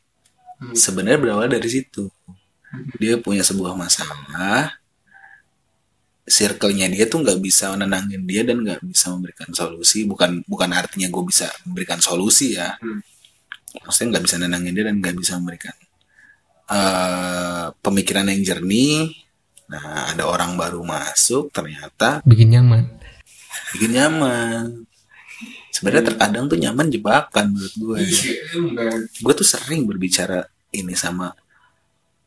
sih 0.71 0.79
sebenarnya 0.79 1.19
berawal 1.19 1.47
dari 1.51 1.67
situ. 1.67 2.07
Dia 2.97 3.19
punya 3.19 3.43
sebuah 3.43 3.75
masalah. 3.75 4.73
Circle-nya 6.23 6.87
dia 6.87 7.05
tuh 7.11 7.19
nggak 7.19 7.39
bisa 7.43 7.75
menenangin 7.75 8.23
dia 8.23 8.47
dan 8.47 8.63
nggak 8.63 8.79
bisa 8.87 9.11
memberikan 9.11 9.51
solusi. 9.51 10.07
Bukan 10.07 10.47
bukan 10.47 10.69
artinya 10.71 11.11
gue 11.11 11.23
bisa 11.27 11.51
memberikan 11.67 11.99
solusi 11.99 12.55
ya. 12.55 12.79
Maksudnya 13.83 14.17
nggak 14.17 14.25
bisa 14.25 14.35
nenangin 14.39 14.73
dia 14.73 14.85
dan 14.87 14.95
nggak 15.03 15.15
bisa 15.19 15.35
memberikan 15.37 15.75
eh, 16.71 17.67
pemikiran 17.83 18.31
yang 18.31 18.41
jernih. 18.41 19.11
Nah 19.67 20.15
ada 20.15 20.23
orang 20.29 20.55
baru 20.55 20.81
masuk 20.81 21.51
ternyata 21.51 22.23
bikin 22.23 22.55
nyaman. 22.55 22.87
Bikin 23.75 23.91
nyaman 23.99 24.87
sebenarnya 25.83 26.15
terkadang 26.15 26.47
tuh 26.47 26.55
nyaman 26.55 26.87
jebakan 26.87 27.51
menurut 27.51 27.75
gue 27.75 27.99
gue 29.19 29.33
tuh 29.35 29.47
sering 29.47 29.83
berbicara 29.83 30.47
ini 30.71 30.95
sama 30.95 31.35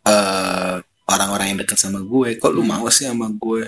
eh 0.04 0.76
orang-orang 1.08 1.56
yang 1.56 1.58
dekat 1.64 1.80
sama 1.80 2.04
gue 2.04 2.36
kok 2.36 2.52
lu 2.52 2.60
mau 2.60 2.84
sih 2.92 3.08
sama 3.08 3.32
gue 3.32 3.64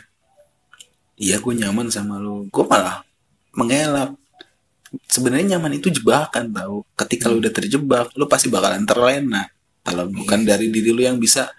iya 1.19 1.37
gue 1.43 1.53
nyaman 1.53 1.91
sama 1.91 2.17
lu. 2.23 2.47
Gue 2.49 2.65
malah 2.65 3.03
mengelak. 3.53 4.15
Sebenarnya 5.05 5.59
nyaman 5.59 5.77
itu 5.77 5.93
jebakan 5.93 6.49
tau. 6.55 6.87
Ketika 6.97 7.29
lu 7.29 7.43
udah 7.43 7.53
terjebak 7.53 8.15
lu 8.15 8.25
pasti 8.31 8.49
bakalan 8.49 8.87
terlena. 8.89 9.51
Kalau 9.85 10.09
bukan 10.09 10.47
dari 10.47 10.73
diri 10.73 10.95
lu 10.95 11.03
yang 11.05 11.19
bisa 11.21 11.51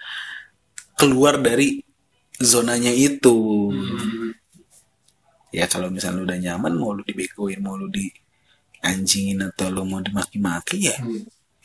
keluar 0.97 1.37
dari 1.37 1.83
zonanya 2.39 2.89
itu 2.89 3.69
ya 5.49 5.65
kalau 5.65 5.89
misalnya 5.89 6.21
lu 6.21 6.25
udah 6.29 6.39
nyaman 6.39 6.73
mau 6.77 6.93
lu 6.93 7.01
dibegoin 7.01 7.59
mau 7.61 7.73
lu 7.77 7.89
di 7.89 8.09
anjingin 8.85 9.49
atau 9.49 9.67
lu 9.73 9.83
mau 9.83 9.99
dimaki-maki 9.99 10.89
ya 10.89 10.97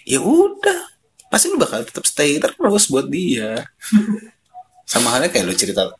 ya 0.04 0.20
udah. 0.20 0.92
Pasti 1.32 1.50
lu 1.50 1.58
bakal 1.58 1.82
tetap 1.82 2.04
stay 2.06 2.38
terus 2.38 2.86
buat 2.92 3.08
dia. 3.10 3.66
Sama 4.92 5.10
halnya 5.10 5.32
kayak 5.32 5.44
lu 5.48 5.56
cerita 5.56 5.90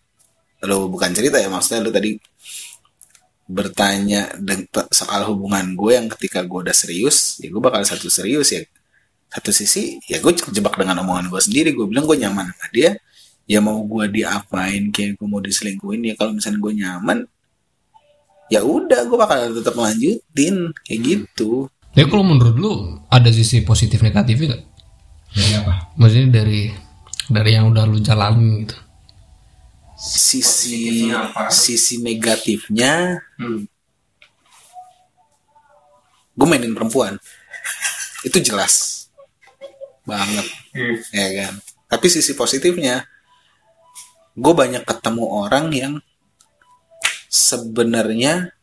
lu 0.64 0.88
bukan 0.88 1.12
cerita 1.12 1.36
ya 1.36 1.52
maksudnya 1.52 1.84
lu 1.84 1.92
tadi 1.92 2.16
bertanya 3.44 4.32
soal 4.88 5.28
hubungan 5.28 5.76
gue 5.76 5.92
yang 5.92 6.08
ketika 6.08 6.40
gue 6.40 6.64
udah 6.64 6.72
serius 6.72 7.36
ya 7.36 7.52
gue 7.52 7.60
bakal 7.60 7.82
satu 7.82 8.06
serius 8.12 8.54
ya. 8.54 8.62
Satu 9.32 9.50
sisi 9.50 9.98
ya 10.06 10.22
gue 10.22 10.30
jebak 10.36 10.78
dengan 10.78 11.02
omongan 11.02 11.32
gue 11.32 11.42
sendiri. 11.42 11.74
Gue 11.74 11.90
bilang 11.90 12.06
gue 12.06 12.16
nyaman 12.20 12.54
sama 12.54 12.66
dia. 12.70 12.94
Ya 13.44 13.60
mau 13.60 13.76
gue 13.84 14.08
diapain 14.08 14.88
kayak 14.88 15.20
gue 15.20 15.26
mau 15.28 15.42
diselingkuhin 15.42 16.00
ya 16.00 16.14
kalau 16.16 16.32
misalnya 16.32 16.60
gue 16.64 16.72
nyaman 16.80 17.18
ya 18.52 18.60
udah 18.60 19.08
gue 19.08 19.16
bakal 19.18 19.38
tetap 19.56 19.74
lanjutin 19.76 20.72
kayak 20.84 21.00
gitu. 21.00 21.68
Tapi 21.94 22.06
kalau 22.10 22.26
menurut 22.26 22.56
lu 22.58 22.74
ada 23.06 23.30
sisi 23.30 23.62
positif 23.62 24.02
negatifnya 24.02 24.58
gak? 24.58 24.64
Dari 25.34 25.52
apa? 25.58 25.74
maksudnya 25.98 26.42
dari 26.42 26.70
dari 27.26 27.50
yang 27.58 27.70
udah 27.70 27.84
lu 27.86 27.98
jalanin 28.02 28.66
gitu. 28.66 28.76
Sisi 29.94 31.10
sisi 31.50 31.94
negatifnya 32.02 33.18
gue 36.34 36.46
mainin 36.46 36.74
perempuan. 36.74 37.14
Itu 38.26 38.42
jelas 38.42 39.06
banget 40.04 40.46
ya 41.14 41.28
kan? 41.44 41.54
Tapi 41.88 42.06
sisi 42.10 42.34
positifnya 42.34 43.06
gue 44.34 44.52
banyak 44.52 44.82
ketemu 44.82 45.24
orang 45.30 45.66
yang 45.70 45.94
sebenarnya 47.34 48.54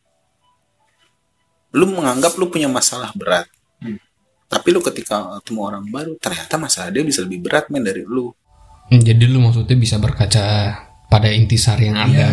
lu 1.76 1.92
menganggap 1.92 2.32
lu 2.40 2.48
punya 2.48 2.72
masalah 2.72 3.12
berat. 3.12 3.44
Tapi 4.48 4.68
lu 4.68 4.80
ketika 4.84 5.40
ketemu 5.40 5.60
orang 5.64 5.84
baru 5.88 6.12
ternyata 6.16 6.56
masalah 6.56 6.88
dia 6.92 7.04
bisa 7.04 7.24
lebih 7.24 7.44
berat 7.44 7.68
men 7.68 7.84
dari 7.84 8.04
lu. 8.04 8.32
Hmm, 8.88 9.00
jadi 9.00 9.24
lu 9.28 9.40
maksudnya 9.40 9.76
bisa 9.76 9.96
berkaca 9.96 10.44
pada 11.08 11.28
intisari 11.32 11.88
yang 11.88 11.96
ada. 11.96 12.32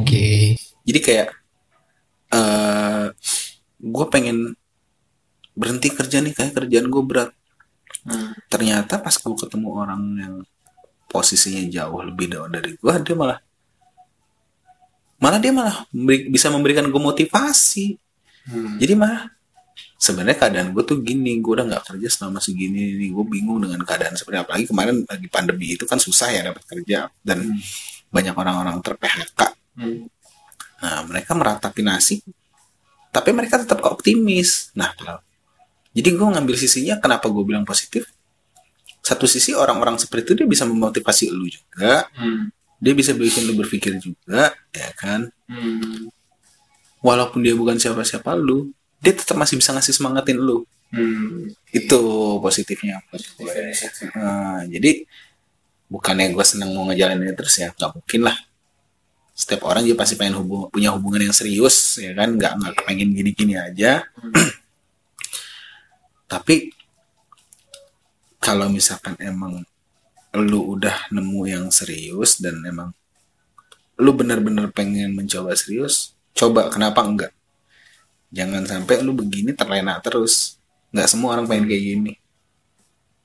Oke. 0.00 0.56
Jadi 0.84 1.00
kayak 1.00 1.28
eh 2.32 3.06
gue 3.80 4.06
pengen 4.12 4.56
berhenti 5.56 5.88
kerja 5.92 6.20
nih 6.20 6.36
kayak 6.36 6.52
kerjaan 6.56 6.88
gue 6.92 7.04
berat. 7.04 7.32
Ternyata 8.52 9.00
pas 9.00 9.16
gue 9.16 9.36
ketemu 9.40 9.68
orang 9.72 10.02
yang 10.20 10.34
posisinya 11.08 11.64
jauh 11.72 12.04
lebih 12.04 12.36
dari 12.52 12.76
gue 12.76 12.92
dia 13.00 13.16
malah 13.16 13.40
malah 15.16 15.38
dia 15.40 15.52
malah 15.52 15.76
memberi- 15.90 16.28
bisa 16.28 16.48
memberikan 16.48 16.86
gue 16.86 17.00
motivasi. 17.00 17.96
Jadi 18.78 18.94
malah 18.94 19.26
sebenarnya 19.96 20.36
keadaan 20.36 20.68
gue 20.70 20.84
tuh 20.84 21.00
gini 21.00 21.40
gue 21.40 21.52
udah 21.56 21.66
nggak 21.66 21.84
kerja 21.88 22.08
selama 22.08 22.38
segini 22.38 22.94
nih 22.94 23.10
gue 23.10 23.24
bingung 23.26 23.58
dengan 23.58 23.80
keadaan 23.80 24.12
seperti 24.12 24.44
apalagi 24.44 24.64
kemarin 24.68 25.02
lagi 25.08 25.26
pandemi 25.26 25.72
itu 25.72 25.88
kan 25.88 25.96
susah 25.96 26.28
ya 26.30 26.44
dapat 26.44 26.62
kerja 26.68 27.08
dan 27.24 27.48
banyak 28.12 28.36
orang-orang 28.36 28.76
ter 28.84 28.92
PHK 28.94 29.40
nah 30.76 31.00
mereka 31.08 31.32
meratapi 31.32 31.80
nasib 31.80 32.20
tapi 33.08 33.32
mereka 33.32 33.56
tetap 33.56 33.80
optimis. 33.82 34.68
Nah 34.76 34.92
kalau 34.92 35.16
jadi 35.90 36.12
gue 36.12 36.28
ngambil 36.28 36.56
sisinya 36.60 37.00
kenapa 37.00 37.32
gue 37.32 37.40
bilang 37.42 37.64
positif? 37.64 38.04
Satu 39.00 39.24
sisi 39.24 39.56
orang-orang 39.56 39.96
seperti 39.96 40.32
itu 40.32 40.44
dia 40.44 40.46
bisa 40.46 40.68
memotivasi 40.68 41.32
lu 41.32 41.48
juga 41.48 42.04
dia 42.76 42.92
bisa 42.92 43.16
bikin 43.16 43.48
lu 43.48 43.56
berpikir 43.56 43.96
juga 44.00 44.52
ya 44.72 44.90
kan? 44.96 45.28
Walaupun 47.00 47.44
dia 47.44 47.54
bukan 47.56 47.78
siapa-siapa 47.78 48.36
lu 48.36 48.72
dia 49.00 49.12
tetap 49.12 49.36
masih 49.36 49.60
bisa 49.60 49.76
ngasih 49.76 49.94
semangatin 49.94 50.40
lu. 50.40 50.64
Itu 51.70 52.00
positifnya. 52.40 53.04
Nah, 54.16 54.64
jadi 54.66 55.04
bukannya 55.86 56.34
gue 56.34 56.44
seneng 56.44 56.74
mau 56.74 56.88
ngejalanin 56.90 57.36
terus 57.38 57.54
ya 57.60 57.70
nggak 57.70 57.92
mungkin 57.94 58.20
lah. 58.26 58.36
Setiap 59.36 59.68
orang 59.68 59.84
juga 59.84 60.00
pasti 60.00 60.16
pengen 60.16 60.40
hubung, 60.40 60.72
punya 60.72 60.96
hubungan 60.96 61.28
yang 61.28 61.36
serius 61.36 62.00
ya 62.00 62.16
kan? 62.16 62.34
Nggak 62.34 62.52
nggak 62.56 62.74
pengen 62.88 63.12
gini-gini 63.12 63.54
aja. 63.60 64.00
Tapi 66.32 66.72
kalau 68.40 68.72
misalkan 68.72 69.14
emang 69.20 69.60
lu 70.42 70.76
udah 70.76 71.08
nemu 71.12 71.40
yang 71.48 71.66
serius 71.72 72.40
dan 72.40 72.60
emang 72.64 72.92
lu 73.96 74.12
bener-bener 74.12 74.68
pengen 74.72 75.16
mencoba 75.16 75.56
serius 75.56 76.12
coba 76.36 76.68
kenapa 76.68 77.00
enggak 77.04 77.32
jangan 78.28 78.68
sampai 78.68 79.00
lu 79.00 79.16
begini 79.16 79.56
terlena 79.56 79.96
terus 80.04 80.60
nggak 80.92 81.08
semua 81.08 81.38
orang 81.38 81.48
pengen 81.48 81.66
kayak 81.70 81.84
gini 81.84 82.12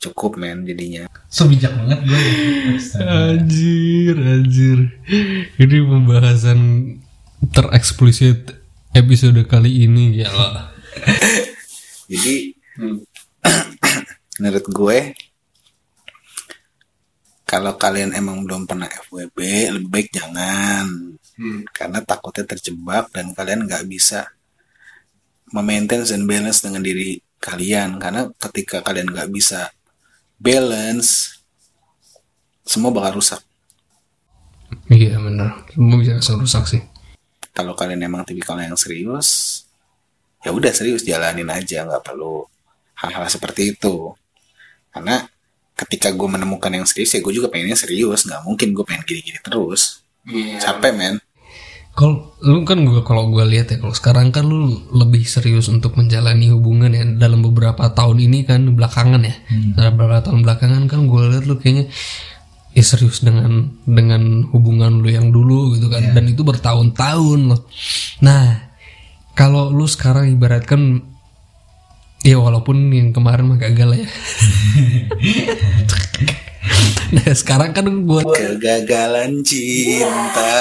cukup 0.01 0.39
men 0.39 0.63
jadinya 0.65 1.05
So 1.31 1.47
bijak 1.47 1.71
banget 1.71 2.03
gue. 2.03 2.21
Astaga. 2.75 3.39
Anjir, 3.39 4.19
anjir. 4.19 4.79
Ini 5.55 5.77
pembahasan 5.87 6.59
tereksplisit 7.55 8.61
episode 8.91 9.39
kali 9.47 9.87
ini 9.87 10.21
ya 10.21 10.29
jadi 12.11 12.53
menurut 14.39 14.65
gue 14.67 14.99
kalau 17.51 17.75
kalian 17.75 18.15
emang 18.15 18.47
belum 18.47 18.63
pernah 18.63 18.87
FWB 18.87 19.35
lebih 19.75 19.89
baik 19.91 20.07
jangan. 20.15 20.87
Karena 21.75 21.99
takutnya 21.99 22.47
terjebak 22.47 23.11
dan 23.11 23.35
kalian 23.35 23.67
nggak 23.67 23.91
bisa 23.91 24.23
memaintain 25.51 26.07
dan 26.07 26.23
balance 26.23 26.63
dengan 26.63 26.79
diri 26.79 27.19
kalian. 27.43 27.99
Karena 27.99 28.31
ketika 28.39 28.79
kalian 28.79 29.11
nggak 29.11 29.27
bisa 29.35 29.67
balance 30.39 31.43
semua 32.63 32.95
bakal 32.95 33.19
rusak. 33.19 33.43
Iya 34.87 35.19
benar. 35.19 35.67
Semua 35.75 35.99
bisa 35.99 36.15
langsung 36.15 36.39
rusak 36.39 36.65
sih. 36.71 36.83
kalau 37.51 37.75
kalian 37.75 37.99
emang 38.07 38.23
tipikal 38.23 38.55
yang 38.63 38.79
serius 38.79 39.59
ya 40.39 40.55
udah 40.55 40.71
serius 40.71 41.03
jalanin 41.03 41.51
aja. 41.51 41.83
Nggak 41.83 42.15
perlu 42.15 42.47
hal-hal 42.95 43.27
seperti 43.27 43.75
itu. 43.75 44.15
Karena 44.87 45.27
ketika 45.75 46.13
gue 46.13 46.27
menemukan 46.27 46.71
yang 46.71 46.85
serius 46.85 47.15
ya 47.15 47.19
gue 47.23 47.33
juga 47.33 47.47
pengennya 47.49 47.77
serius. 47.79 48.27
Nggak 48.27 48.41
mungkin 48.45 48.67
gue 48.75 48.83
pengen 48.85 49.03
gini-gini 49.07 49.39
terus. 49.41 50.05
Capek 50.61 50.93
men. 50.93 51.15
Kalau 51.91 52.39
lu 52.39 52.63
kan 52.63 52.87
gua 52.87 53.03
kalau 53.03 53.27
gua 53.27 53.43
lihat 53.43 53.67
ya 53.67 53.77
kalau 53.83 53.91
sekarang 53.91 54.31
kan 54.31 54.47
lu 54.47 54.79
lebih 54.95 55.27
serius 55.27 55.67
untuk 55.67 55.99
menjalani 55.99 56.47
hubungan 56.47 56.87
ya 56.87 57.03
dalam 57.19 57.43
beberapa 57.43 57.91
tahun 57.91 58.31
ini 58.31 58.47
kan 58.47 58.63
belakangan 58.79 59.19
ya. 59.27 59.35
Dalam 59.75 59.99
beberapa 59.99 60.23
tahun 60.31 60.39
belakangan 60.47 60.83
kan 60.87 60.99
gua 61.11 61.27
lihat 61.35 61.51
lu 61.51 61.59
kayaknya 61.59 61.91
ya 62.71 62.83
serius 62.87 63.19
dengan 63.19 63.75
dengan 63.83 64.47
hubungan 64.55 65.03
lu 65.03 65.11
yang 65.11 65.35
dulu 65.35 65.75
gitu 65.75 65.91
kan. 65.91 66.15
Dan 66.15 66.31
itu 66.31 66.47
bertahun-tahun 66.47 67.39
loh. 67.51 67.67
Nah, 68.23 68.71
kalau 69.35 69.67
lu 69.75 69.83
sekarang 69.83 70.31
ibaratkan 70.31 71.10
ya 72.21 72.37
walaupun 72.37 72.93
yang 72.93 73.09
kemarin 73.13 73.49
mah 73.49 73.57
gagal 73.57 73.97
ya. 73.97 74.07
nah, 77.15 77.31
sekarang 77.33 77.73
kan 77.73 77.85
gua 78.05 78.21
kegagalan 78.25 79.41
cinta 79.41 80.51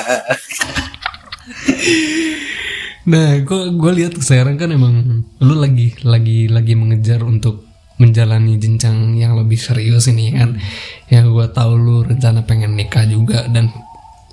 Nah, 3.10 3.42
gue 3.42 3.62
gue 3.74 3.92
lihat 3.96 4.14
sekarang 4.22 4.60
kan 4.60 4.70
emang 4.70 5.24
lu 5.40 5.54
lagi 5.56 5.96
lagi 6.06 6.46
lagi 6.46 6.78
mengejar 6.78 7.24
untuk 7.26 7.66
menjalani 7.98 8.60
jenjang 8.60 9.16
yang 9.18 9.34
lebih 9.34 9.58
serius 9.58 10.06
ini 10.06 10.36
kan. 10.36 10.60
Yang 11.08 11.26
gue 11.32 11.46
tahu 11.50 11.72
lu 11.74 11.96
rencana 12.06 12.44
pengen 12.44 12.76
nikah 12.76 13.08
juga 13.08 13.48
dan 13.50 13.72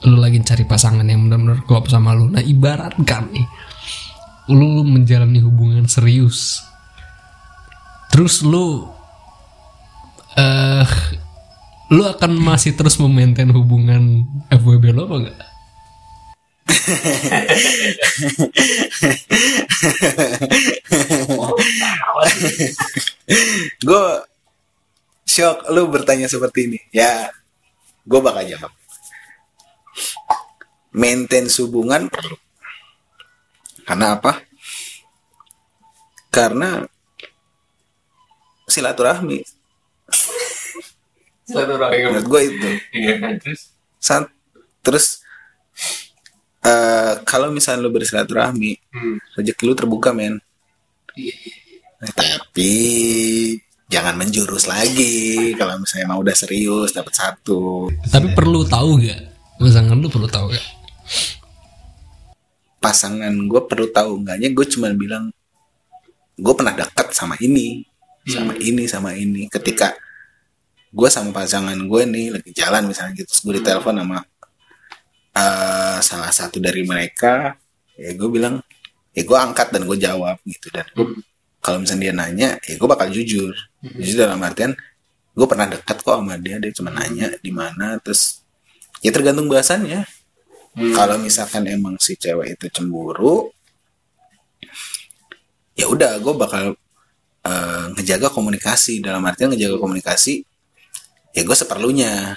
lu 0.05 0.19
lagi 0.19 0.43
cari 0.45 0.67
pasangan 0.67 1.07
yang 1.09 1.25
benar-benar 1.25 1.65
klop 1.65 1.89
sama 1.89 2.13
lu. 2.13 2.29
Nah, 2.29 2.43
ibaratkan 2.43 3.31
nih 3.33 3.47
lu, 4.51 4.77
lu 4.77 4.83
menjalani 4.83 5.39
hubungan 5.41 5.87
serius. 5.89 6.66
Terus 8.11 8.41
lu 8.43 8.87
eh 10.37 10.87
lu 11.87 12.03
akan 12.03 12.35
masih 12.35 12.75
terus 12.75 12.99
memaintain 12.99 13.49
hubungan 13.49 14.27
FWB 14.51 14.91
lo 14.91 15.07
apa 15.07 15.15
enggak? 15.23 15.39
gue 23.87 24.05
shock 25.27 25.67
lu 25.71 25.87
bertanya 25.87 26.27
seperti 26.27 26.67
ini. 26.67 26.79
Ya 26.91 27.31
gue 28.03 28.19
bakal 28.19 28.43
jawab. 28.47 28.71
Maintain 30.91 31.47
hubungan 31.61 32.09
perlu 32.09 32.35
karena 33.87 34.19
apa? 34.19 34.43
Karena 36.27 36.83
silaturahmi. 38.67 39.39
Menurut 41.55 42.27
gue 42.27 42.41
itu. 42.43 42.69
Saat, 43.97 44.27
terus? 44.83 45.23
Eh 46.59 47.13
kalau 47.23 47.47
misalnya 47.55 47.87
lu 47.87 47.95
bersilaturahmi 47.95 48.75
rezeki 49.39 49.63
lu 49.63 49.73
terbuka 49.73 50.11
men. 50.11 50.43
Nah, 51.97 52.11
tapi 52.13 52.73
jangan 53.87 54.19
menjurus 54.19 54.67
lagi. 54.67 55.55
Kalau 55.55 55.79
misalnya 55.79 56.11
mau 56.11 56.19
udah 56.19 56.35
serius 56.35 56.91
dapat 56.91 57.15
satu. 57.15 57.87
Tapi 58.11 58.35
perlu 58.35 58.67
tahu 58.67 58.99
gak? 58.99 59.21
Pasangan 59.57 59.95
lu 59.95 60.11
perlu 60.11 60.27
tahu 60.27 60.51
gak? 60.51 60.67
pasangan 62.77 63.33
gue 63.35 63.61
perlu 63.67 63.87
tahu. 63.91 64.11
Enggaknya 64.23 64.49
gue 64.53 64.65
cuma 64.71 64.87
bilang 64.95 65.33
gue 66.37 66.53
pernah 66.53 66.71
dekat 66.71 67.11
sama 67.11 67.35
ini 67.41 67.83
sama 68.27 68.53
ini 68.59 68.83
sama 68.85 69.11
ini. 69.15 69.47
Ketika 69.47 69.95
gue 70.91 71.09
sama 71.11 71.31
pasangan 71.31 71.75
gue 71.75 72.01
nih 72.07 72.25
lagi 72.35 72.51
jalan 72.55 72.87
misalnya 72.87 73.11
gitu 73.15 73.27
terus 73.27 73.41
gue 73.43 73.53
ditelepon 73.59 73.95
sama 74.01 74.19
eh, 75.35 75.97
salah 75.99 76.31
satu 76.31 76.57
dari 76.57 76.81
mereka 76.87 77.55
ya 77.97 78.13
gue 78.13 78.29
bilang 78.29 78.61
ya 79.11 79.21
gue 79.25 79.37
angkat 79.37 79.73
dan 79.73 79.83
gue 79.83 79.97
jawab 79.97 80.37
gitu. 80.43 80.67
Dan 80.69 80.85
gua- 80.93 81.17
kalau 81.57 81.83
misalnya 81.83 82.03
dia 82.09 82.13
nanya 82.15 82.49
ya 82.63 82.73
gue 82.75 82.87
bakal 82.89 83.07
jujur. 83.09 83.51
Jujur 83.83 84.17
dalam 84.23 84.39
artian 84.41 84.73
gue 85.37 85.47
pernah 85.47 85.69
dekat 85.69 86.01
kok 86.01 86.17
sama 86.17 86.35
dia 86.37 86.57
dia 86.57 86.71
cuma 86.73 86.89
nanya 86.89 87.29
di 87.39 87.51
mana 87.53 87.97
terus 88.01 88.41
ya 89.01 89.11
tergantung 89.11 89.47
bahasannya. 89.47 90.03
Kalau 90.93 91.17
misalkan 91.17 91.65
emang 91.65 91.97
si 91.97 92.13
cewek 92.13 92.53
itu 92.53 92.69
cemburu 92.69 93.49
ya 95.73 95.85
udah 95.89 96.17
gue 96.17 96.33
bakal 96.33 96.63
eh, 97.47 97.85
ngejaga 97.95 98.27
komunikasi. 98.29 98.99
Dalam 98.99 99.23
artian 99.23 99.55
ngejaga 99.55 99.79
komunikasi 99.79 100.43
ya 101.31 101.41
gue 101.47 101.57
seperlunya. 101.57 102.35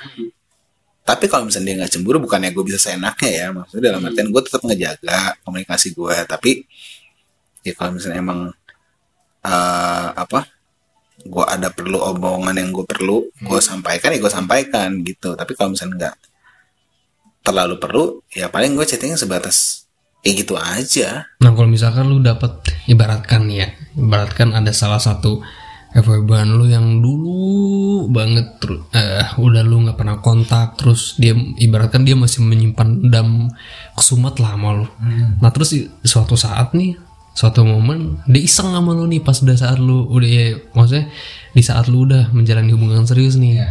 Tapi 1.03 1.27
kalau 1.27 1.49
misalnya 1.51 1.67
dia 1.67 1.77
nggak 1.83 1.93
cemburu 1.99 2.23
bukannya 2.23 2.55
gue 2.55 2.65
bisa 2.65 2.79
seenaknya 2.79 3.31
ya. 3.31 3.47
Maksudnya 3.51 3.83
dalam 3.91 4.03
artian 4.07 4.29
gue 4.31 4.43
tetap 4.47 4.63
ngejaga 4.63 5.19
komunikasi 5.43 5.87
gue 5.99 6.17
tapi 6.29 6.51
ya 7.67 7.73
kalau 7.75 7.99
misalnya 7.99 8.21
emang 8.23 8.41
eh, 9.45 10.09
apa 10.15 10.47
gue 11.21 11.45
ada 11.45 11.69
perlu 11.69 12.01
omongan 12.01 12.57
yang 12.57 12.73
gue 12.73 12.87
perlu 12.89 13.29
gue 13.29 13.61
sampaikan 13.61 14.15
ya 14.15 14.19
gue 14.23 14.33
sampaikan 14.33 14.89
gitu. 15.03 15.35
Tapi 15.35 15.53
kalau 15.59 15.75
misalnya 15.75 15.97
nggak 16.09 16.17
terlalu 17.41 17.75
perlu 17.81 18.05
ya 18.31 18.53
paling 18.53 18.77
gue 18.77 18.85
chattingnya 18.85 19.17
sebatas 19.17 19.89
ya 20.21 20.31
gitu 20.37 20.55
aja. 20.57 21.29
Nah 21.41 21.51
kalau 21.57 21.69
misalkan 21.69 22.09
lu 22.09 22.21
dapat 22.21 22.61
ibaratkan 22.89 23.49
ya, 23.49 23.73
ibaratkan 23.97 24.53
ada 24.53 24.71
salah 24.73 25.01
satu 25.01 25.41
FWB 25.91 26.31
lu 26.55 26.71
yang 26.71 27.03
dulu 27.03 28.07
banget 28.15 28.63
terus 28.63 28.87
eh, 28.95 29.27
udah 29.43 29.63
lu 29.67 29.83
nggak 29.83 29.99
pernah 29.99 30.23
kontak 30.23 30.79
terus 30.79 31.19
dia 31.19 31.35
ibaratkan 31.35 32.07
dia 32.07 32.15
masih 32.15 32.47
menyimpan 32.47 33.11
dendam 33.11 33.51
kesumat 33.99 34.39
lah 34.39 34.55
sama 34.55 34.71
lu. 34.79 34.87
Nah 35.43 35.51
terus 35.51 35.75
suatu 36.07 36.39
saat 36.39 36.79
nih 36.79 36.95
suatu 37.35 37.67
momen 37.67 38.23
dia 38.31 38.43
iseng 38.43 38.71
sama 38.71 38.95
lu 38.95 39.11
nih 39.11 39.23
pas 39.23 39.35
udah 39.43 39.57
saat 39.59 39.83
lu 39.83 40.07
udah 40.07 40.31
ya 40.31 40.47
maksudnya 40.79 41.11
di 41.51 41.63
saat 41.63 41.91
lu 41.91 42.07
udah 42.07 42.31
menjalani 42.31 42.71
hubungan 42.71 43.03
serius 43.03 43.35
nih. 43.35 43.67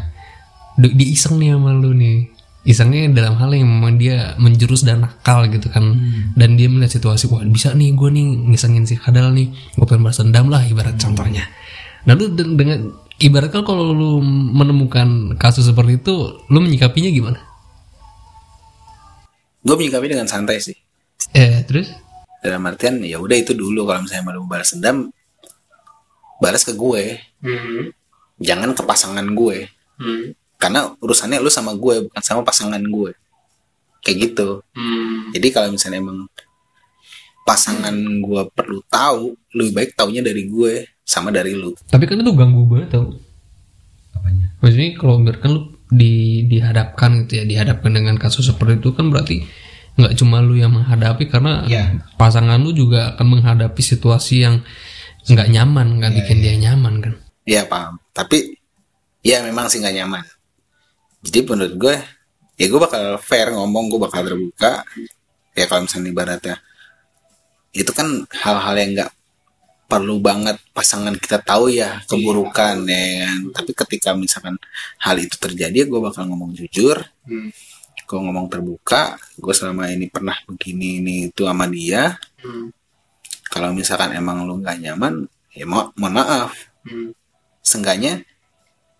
Dia, 0.76 0.92
dia 0.92 1.08
iseng 1.08 1.40
nih 1.40 1.56
sama 1.56 1.72
lu 1.72 1.96
nih 1.96 2.39
isengnya 2.70 3.10
dalam 3.10 3.34
hal 3.42 3.50
yang 3.50 3.66
memang 3.66 3.98
dia 3.98 4.38
menjurus 4.38 4.86
dan 4.86 5.02
nakal 5.02 5.50
gitu 5.50 5.74
kan. 5.74 5.98
Dan 6.38 6.54
dia 6.54 6.70
melihat 6.70 6.94
situasi 7.02 7.26
wah 7.26 7.42
bisa 7.42 7.74
nih 7.74 7.98
gue 7.98 8.10
nih 8.14 8.54
ngisengin 8.54 8.86
si 8.86 8.94
kadal 8.94 9.34
nih. 9.34 9.50
Gue 9.74 9.90
pengen 9.90 10.06
balas 10.06 10.22
dendam 10.22 10.54
lah 10.54 10.62
ibarat 10.70 10.94
contohnya. 11.02 11.50
Nah 12.06 12.14
lu 12.14 12.30
de- 12.30 12.54
dengan 12.54 12.94
ibarat 13.18 13.50
kan 13.50 13.66
kalau 13.66 13.90
lu 13.90 14.22
menemukan 14.54 15.34
kasus 15.42 15.66
seperti 15.66 15.98
itu 15.98 16.46
lu 16.54 16.62
menyikapinya 16.62 17.10
gimana? 17.10 17.40
Gue 19.66 19.76
menyikapi 19.76 20.06
dengan 20.06 20.30
santai 20.30 20.62
sih. 20.62 20.78
Eh 21.34 21.66
terus? 21.66 21.90
Dalam 22.40 22.64
artian 22.70 23.04
ya 23.04 23.20
udah 23.20 23.36
itu 23.36 23.52
dulu 23.52 23.84
kalau 23.90 24.06
misalnya 24.06 24.32
mau 24.32 24.46
balas 24.48 24.72
dendam 24.78 25.10
balas 26.40 26.64
ke 26.64 26.78
gue. 26.78 27.18
Jangan 28.40 28.72
ke 28.72 28.84
pasangan 28.88 29.28
gue 29.36 29.68
karena 30.60 30.92
urusannya 31.00 31.40
lu 31.40 31.48
sama 31.48 31.72
gue 31.74 32.06
bukan 32.12 32.22
sama 32.22 32.44
pasangan 32.44 32.84
gue. 32.84 33.12
Kayak 34.04 34.18
gitu. 34.32 34.60
Jadi 35.32 35.48
kalau 35.50 35.72
misalnya 35.72 36.04
emang 36.04 36.28
pasangan 37.48 37.96
gue 37.96 38.42
perlu 38.54 38.84
tahu 38.92 39.34
lebih 39.56 39.72
baik 39.74 39.92
taunya 39.96 40.20
dari 40.22 40.46
gue 40.46 40.86
sama 41.02 41.32
dari 41.32 41.56
lu. 41.56 41.74
Tapi 41.88 42.04
kan 42.06 42.20
itu 42.22 42.32
ganggu 42.36 42.64
banget 42.68 43.00
tau. 43.00 43.16
Apanya? 44.14 44.52
maksudnya 44.60 44.90
kalau 45.00 45.16
biarkan 45.24 45.50
lu 45.56 45.62
di 45.90 46.44
dihadapkan 46.46 47.26
gitu 47.26 47.40
ya 47.40 47.44
dihadapkan 47.48 47.90
dengan 47.96 48.20
kasus 48.20 48.52
seperti 48.52 48.78
itu 48.84 48.92
kan 48.94 49.10
berarti 49.10 49.42
nggak 49.96 50.14
cuma 50.20 50.44
lu 50.44 50.54
yang 50.60 50.76
menghadapi 50.76 51.26
karena 51.32 51.64
Iya. 51.66 52.04
pasangan 52.20 52.60
lu 52.62 52.76
juga 52.76 53.16
akan 53.16 53.40
menghadapi 53.40 53.80
situasi 53.80 54.44
yang 54.44 54.62
nggak 55.26 55.50
nyaman 55.50 55.98
nggak 55.98 56.14
bikin 56.20 56.38
dia 56.44 56.54
nyaman 56.60 57.00
kan? 57.00 57.14
Iya 57.48 57.66
paham. 57.66 57.98
Tapi 58.12 58.60
ya 59.24 59.40
memang 59.42 59.72
sih 59.72 59.80
nggak 59.80 59.96
nyaman 60.04 60.24
jadi 61.20 61.40
menurut 61.44 61.76
gue 61.76 61.96
ya 62.60 62.66
gue 62.68 62.80
bakal 62.80 63.16
fair 63.20 63.52
ngomong 63.56 63.88
gue 63.92 64.00
bakal 64.00 64.22
terbuka. 64.24 64.84
Ya 65.56 65.66
kalau 65.68 65.88
misalnya 65.88 66.10
ibaratnya 66.12 66.56
itu 67.76 67.92
kan 67.92 68.08
hal-hal 68.32 68.76
yang 68.80 68.92
nggak 68.96 69.12
perlu 69.90 70.22
banget 70.22 70.62
pasangan 70.70 71.18
kita 71.18 71.42
tahu 71.42 71.74
ya 71.74 72.00
keburukan 72.06 72.86
ya 72.88 73.26
kan. 73.26 73.40
Tapi 73.56 73.72
ketika 73.74 74.10
misalkan 74.14 74.56
hal 75.02 75.16
itu 75.20 75.36
terjadi 75.36 75.88
gue 75.88 76.00
bakal 76.00 76.28
ngomong 76.28 76.56
jujur. 76.56 77.00
Gue 78.10 78.20
ngomong 78.20 78.50
terbuka 78.50 79.20
gue 79.38 79.54
selama 79.54 79.92
ini 79.92 80.08
pernah 80.10 80.36
begini 80.48 81.04
ini 81.04 81.16
itu 81.32 81.44
sama 81.48 81.68
dia. 81.68 82.16
Kalau 83.50 83.74
misalkan 83.74 84.14
emang 84.14 84.46
lu 84.46 84.62
nggak 84.62 84.78
nyaman 84.84 85.26
ya 85.56 85.66
mo 85.66 85.92
mohon 85.98 86.14
maaf. 86.16 86.54
Seenggaknya 87.60 88.24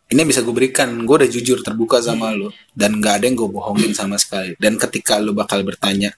ini 0.10 0.22
bisa 0.26 0.42
gue 0.42 0.54
berikan. 0.54 0.90
Gue 1.06 1.22
udah 1.22 1.30
jujur 1.30 1.62
terbuka 1.62 2.02
sama 2.02 2.34
lo 2.34 2.50
dan 2.74 2.98
nggak 2.98 3.22
ada 3.22 3.26
yang 3.30 3.38
gue 3.38 3.50
bohongin 3.50 3.94
sama 3.94 4.18
sekali. 4.18 4.58
Dan 4.58 4.76
ketika 4.82 5.22
lo 5.22 5.38
bakal 5.38 5.62
bertanya 5.62 6.10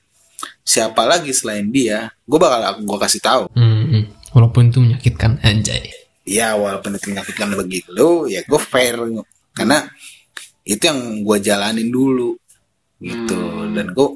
siapa 0.63 1.03
lagi 1.03 1.35
selain 1.35 1.67
dia? 1.67 2.07
Gue 2.23 2.39
bakal 2.39 2.79
gue 2.79 2.97
kasih 2.97 3.21
tahu. 3.21 3.43
Hmm, 3.51 3.85
hmm. 3.91 4.03
walaupun 4.31 4.71
itu 4.71 4.79
menyakitkan 4.79 5.43
anjay. 5.43 5.91
Ya 6.23 6.55
walaupun 6.55 6.95
itu 6.95 7.11
menyakitkan 7.11 7.51
bagi 7.51 7.83
lo 7.91 8.31
ya 8.31 8.39
gue 8.47 8.61
fair. 8.63 8.95
Karena 9.51 9.83
itu 10.63 10.83
yang 10.87 11.27
gue 11.27 11.37
jalanin 11.43 11.91
dulu. 11.91 12.39
Gitu. 13.03 13.39
Dan 13.75 13.91
gue 13.91 14.07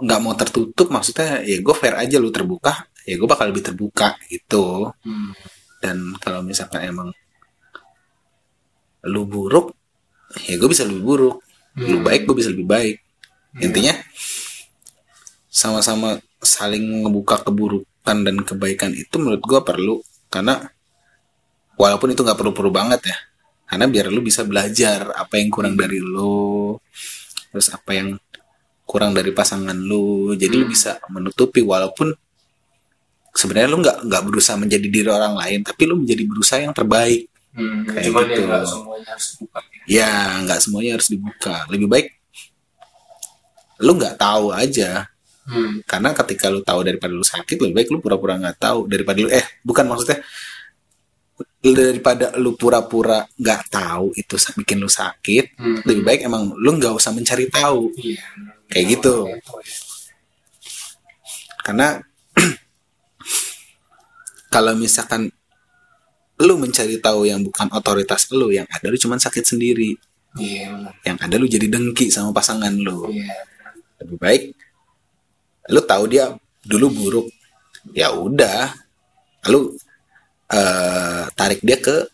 nggak 0.00 0.20
mau 0.24 0.32
tertutup. 0.32 0.88
Maksudnya 0.88 1.44
ya 1.44 1.60
gue 1.60 1.74
fair 1.76 2.00
aja 2.00 2.16
lu 2.16 2.32
terbuka 2.32 2.88
ya 3.04 3.18
gue 3.18 3.28
bakal 3.28 3.50
lebih 3.50 3.64
terbuka 3.66 4.16
gitu. 4.30 4.88
Dan 5.82 6.14
kalau 6.22 6.40
misalkan 6.46 6.86
emang 6.86 7.10
lu 9.08 9.26
buruk 9.26 9.74
ya 10.48 10.56
gue 10.56 10.68
bisa 10.70 10.88
lebih 10.88 11.02
buruk. 11.04 11.36
Lu 11.76 12.00
baik 12.04 12.28
gue 12.28 12.36
bisa 12.36 12.48
lebih 12.52 12.68
baik. 12.68 12.96
Intinya 13.60 13.92
sama-sama 15.52 16.20
saling 16.40 17.04
ngebuka 17.04 17.44
keburukan 17.44 18.16
dan 18.24 18.36
kebaikan 18.40 18.92
itu 18.96 19.14
menurut 19.20 19.42
gue 19.44 19.60
perlu. 19.60 19.96
Karena 20.32 20.60
walaupun 21.76 22.12
itu 22.12 22.24
nggak 22.24 22.38
perlu-perlu 22.38 22.70
banget 22.72 23.12
ya 23.12 23.18
karena 23.72 23.88
biar 23.88 24.12
lu 24.12 24.20
bisa 24.20 24.44
belajar 24.44 25.16
apa 25.16 25.40
yang 25.40 25.48
kurang 25.48 25.80
dari 25.80 25.96
lu 25.96 26.76
terus 27.48 27.72
apa 27.72 27.96
yang 27.96 28.20
kurang 28.84 29.16
dari 29.16 29.32
pasangan 29.32 29.76
lu. 29.76 30.36
Jadi 30.36 30.52
lu 30.52 30.68
bisa 30.68 31.00
menutupi 31.08 31.64
walaupun 31.64 32.12
sebenarnya 33.32 33.68
lu 33.72 33.80
nggak 33.80 34.04
nggak 34.04 34.22
berusaha 34.28 34.60
menjadi 34.60 34.86
diri 34.92 35.08
orang 35.08 35.40
lain 35.40 35.64
tapi 35.64 35.88
lu 35.88 36.04
menjadi 36.04 36.22
berusaha 36.28 36.60
yang 36.60 36.76
terbaik 36.76 37.31
Kayak 37.52 38.04
Cuman 38.08 38.24
gitu. 38.26 38.40
ya 38.40 38.48
nggak 38.48 38.64
semuanya 38.64 39.08
harus 39.12 39.26
dibuka. 39.28 39.58
ya 39.84 40.10
nggak 40.40 40.60
semuanya 40.60 40.90
harus 40.96 41.08
dibuka 41.08 41.54
lebih 41.68 41.86
baik 41.86 42.06
lu 43.78 43.92
nggak 43.94 44.16
tahu 44.16 44.50
aja 44.50 45.06
Hmm. 45.42 45.82
karena 45.82 46.14
ketika 46.14 46.46
lu 46.46 46.62
tahu 46.62 46.86
daripada 46.86 47.10
lu 47.10 47.26
sakit 47.26 47.58
lebih 47.58 47.74
baik 47.74 47.88
lu 47.90 47.98
pura-pura 47.98 48.38
nggak 48.38 48.62
tahu 48.62 48.86
daripada 48.86 49.18
lu 49.18 49.26
eh 49.26 49.42
bukan 49.60 49.90
maksudnya 49.90 50.22
daripada 51.58 52.30
lu 52.38 52.54
pura-pura 52.54 53.26
nggak 53.34 53.62
tahu 53.66 54.14
itu 54.14 54.38
bikin 54.56 54.78
lu 54.78 54.86
sakit 54.86 55.58
Hmm. 55.58 55.82
lebih 55.82 56.06
baik 56.06 56.20
emang 56.30 56.54
lu 56.54 56.78
nggak 56.78 56.94
usah 56.94 57.10
mencari 57.10 57.50
tahu 57.50 57.90
Iya. 57.98 58.22
kayak 58.70 58.86
gitu 58.94 59.14
karena 61.60 62.00
kalau 64.54 64.74
misalkan 64.74 65.30
lu 66.42 66.58
mencari 66.58 66.98
tahu 66.98 67.24
yang 67.24 67.40
bukan 67.40 67.70
otoritas 67.70 68.26
lu 68.30 68.50
yang 68.50 68.66
ada 68.68 68.86
lu 68.86 68.98
cuman 68.98 69.16
sakit 69.16 69.44
sendiri 69.46 69.94
Iya. 70.32 70.72
benar. 70.72 70.94
yang 71.04 71.18
ada 71.20 71.34
lu 71.36 71.44
jadi 71.44 71.68
dengki 71.68 72.08
sama 72.08 72.32
pasangan 72.32 72.72
lu 72.72 73.04
Iya. 73.08 73.36
lebih 74.02 74.16
baik 74.18 74.42
lu 75.70 75.80
tahu 75.84 76.04
dia 76.08 76.34
dulu 76.64 76.86
buruk 76.90 77.26
ya 77.92 78.10
udah 78.10 78.72
lu 79.46 79.74
eh, 80.48 81.22
tarik 81.32 81.60
dia 81.60 81.78
ke 81.78 82.06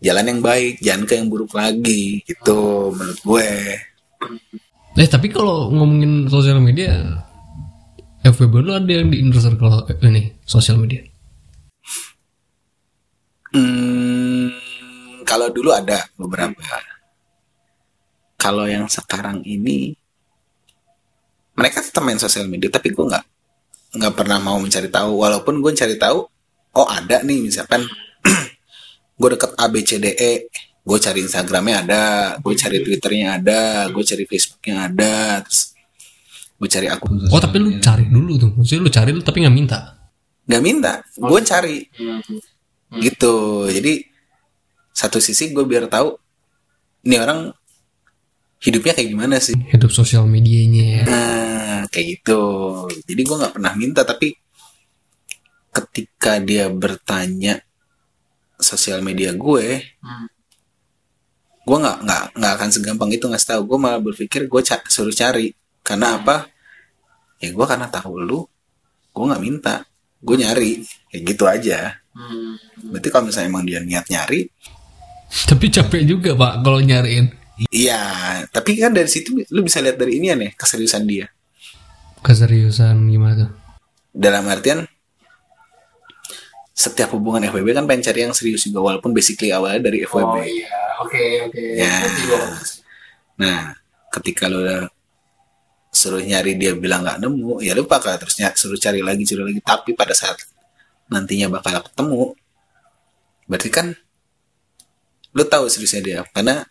jalan 0.00 0.28
yang 0.28 0.40
baik 0.40 0.80
jangan 0.80 1.04
ke 1.06 1.12
yang 1.16 1.28
buruk 1.28 1.52
lagi 1.54 2.20
gitu 2.24 2.90
menurut 2.92 3.20
gue 3.22 3.48
eh 4.94 5.08
tapi 5.08 5.26
kalau 5.28 5.70
ngomongin 5.70 6.26
sosial 6.28 6.58
media 6.58 7.22
FWB 8.24 8.54
lu 8.60 8.72
ada 8.72 8.88
yang 8.88 9.08
di 9.08 9.20
inner 9.20 9.36
circle 9.36 9.84
ini 10.02 10.32
sosial 10.44 10.76
media 10.76 11.04
Hmm, 13.54 14.50
kalau 15.22 15.46
dulu 15.54 15.70
ada 15.70 16.02
beberapa. 16.18 16.58
Kalau 18.34 18.66
yang 18.66 18.90
sekarang 18.90 19.46
ini, 19.46 19.94
mereka 21.54 21.78
tetap 21.78 22.02
main 22.02 22.18
sosial 22.18 22.50
media, 22.50 22.66
tapi 22.66 22.90
gue 22.90 23.04
nggak 23.06 23.24
nggak 23.94 24.14
pernah 24.18 24.42
mau 24.42 24.58
mencari 24.58 24.90
tahu. 24.90 25.22
Walaupun 25.22 25.62
gue 25.62 25.70
cari 25.70 25.94
tahu, 25.94 26.18
oh 26.74 26.86
ada 26.90 27.22
nih 27.22 27.46
misalkan 27.46 27.86
gue 29.22 29.28
deket 29.38 29.54
A 29.54 29.70
B 29.70 29.86
C 29.86 30.02
D 30.02 30.18
E, 30.18 30.50
gue 30.82 30.98
cari 30.98 31.22
Instagramnya 31.22 31.76
ada, 31.86 32.02
gue 32.42 32.54
cari 32.58 32.82
Twitternya 32.82 33.38
ada, 33.38 33.86
gue 33.86 34.02
cari 34.02 34.24
Facebooknya 34.26 34.90
ada, 34.90 35.40
terus 35.46 35.72
gue 36.54 36.68
cari 36.70 36.86
akun 36.86 37.18
oh 37.30 37.40
tapi 37.42 37.56
lu 37.62 37.78
cari 37.78 38.10
dulu 38.10 38.34
tuh. 38.34 38.50
Maksudnya 38.58 38.82
lu 38.82 38.90
cari 38.90 39.10
lu 39.14 39.22
tapi 39.22 39.46
nggak 39.46 39.54
minta? 39.54 39.78
Nggak 40.50 40.62
minta, 40.66 40.92
gue 41.14 41.40
cari 41.46 41.76
gitu. 42.94 43.34
Jadi 43.66 44.04
satu 44.90 45.18
sisi 45.18 45.50
gue 45.50 45.62
biar 45.62 45.86
tahu 45.86 46.14
ini 47.02 47.16
orang 47.16 47.50
hidupnya 48.60 48.92
kayak 48.92 49.10
gimana 49.10 49.36
sih? 49.38 49.52
Hidup 49.52 49.90
sosial 49.90 50.24
medianya 50.24 50.84
ya. 50.84 51.02
Nah 51.04 51.78
kayak 51.88 52.06
gitu. 52.20 52.42
Jadi 53.04 53.20
gue 53.20 53.36
nggak 53.36 53.54
pernah 53.54 53.72
minta 53.74 54.02
tapi 54.02 54.32
ketika 55.70 56.38
dia 56.38 56.70
bertanya 56.70 57.58
sosial 58.56 59.02
media 59.02 59.34
gue 59.34 59.82
Hmm. 59.98 60.30
gue 61.64 61.76
nggak 61.80 61.98
nggak 62.04 62.22
nggak 62.36 62.52
akan 62.54 62.68
segampang 62.70 63.10
itu 63.10 63.24
ngasih 63.26 63.48
tahu. 63.56 63.62
Gue 63.74 63.78
malah 63.80 63.98
berpikir 63.98 64.46
gue 64.46 64.60
ca- 64.62 64.84
suruh 64.86 65.12
cari. 65.12 65.50
Karena 65.80 66.16
apa? 66.16 66.46
Ya 67.40 67.50
gue 67.50 67.66
karena 67.66 67.88
tahu 67.88 68.20
lu 68.20 68.40
gue 69.10 69.24
nggak 69.24 69.42
minta. 69.42 69.82
Gue 70.20 70.36
nyari. 70.38 70.84
Kayak 71.10 71.22
gitu 71.26 71.44
aja 71.44 71.78
Hmm. 72.14 72.54
berarti 72.94 73.08
kalau 73.10 73.26
misalnya 73.26 73.50
emang 73.50 73.66
dia 73.66 73.82
niat 73.82 74.06
nyari 74.06 74.46
tapi 75.44 75.66
capek 75.66 76.02
juga 76.06 76.30
pak 76.32 76.62
kalau 76.62 76.78
nyariin 76.78 77.26
Iya, 77.70 78.02
tapi 78.50 78.74
kan 78.74 78.90
dari 78.90 79.06
situ 79.06 79.30
lu 79.46 79.62
bisa 79.62 79.78
lihat 79.78 79.94
dari 79.94 80.18
ini 80.18 80.26
ya 80.26 80.34
nih 80.34 80.54
keseriusan 80.54 81.06
dia. 81.06 81.30
keseriusan 82.18 82.98
gimana 83.06 83.46
tuh 83.46 83.50
Dalam 84.10 84.42
artian 84.46 84.82
setiap 86.74 87.14
hubungan 87.14 87.46
FWB 87.46 87.70
kan 87.72 87.86
pengen 87.86 88.02
cari 88.02 88.26
yang 88.26 88.34
serius 88.34 88.66
juga 88.66 88.82
walaupun 88.82 89.10
basically 89.10 89.54
awalnya 89.54 89.86
dari 89.86 90.02
FWB. 90.02 90.34
Oh 90.34 90.42
iya, 90.42 90.70
oke 90.98 91.24
oke. 91.46 91.62
Ya. 91.78 91.94
Ngerti 91.94 92.22
gua. 92.26 92.38
Nah, 93.38 93.58
ketika 94.10 94.50
lu 94.50 94.58
udah 94.58 94.90
suruh 95.90 96.18
nyari 96.18 96.58
dia 96.58 96.74
bilang 96.74 97.06
nggak 97.06 97.22
nemu 97.22 97.62
ya 97.62 97.70
lu 97.70 97.86
bakal 97.86 98.18
terus 98.18 98.34
ny- 98.34 98.50
suruh 98.50 98.74
cari 98.74 98.98
lagi 98.98 99.22
cari 99.22 99.42
lagi 99.46 99.60
tapi 99.62 99.94
pada 99.94 100.10
saat 100.10 100.42
nantinya 101.12 101.52
bakal 101.52 101.84
ketemu 101.84 102.32
berarti 103.44 103.68
kan 103.68 103.92
lu 105.34 105.44
tahu 105.44 105.66
seriusnya 105.66 106.00
dia. 106.00 106.20
Karena 106.30 106.62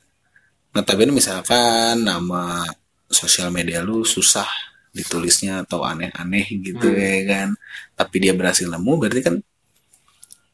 notabene 0.74 1.14
misalkan 1.14 2.02
nama 2.02 2.66
sosial 3.12 3.54
media 3.54 3.86
lu 3.86 4.08
susah 4.08 4.48
ditulisnya 4.94 5.66
atau 5.68 5.84
aneh-aneh 5.84 6.48
gitu 6.64 6.88
ya 6.96 7.28
kan. 7.28 7.54
Tapi 7.94 8.16
dia 8.24 8.34
berhasil 8.34 8.66
nemu 8.66 8.94
berarti 8.98 9.22
kan 9.22 9.36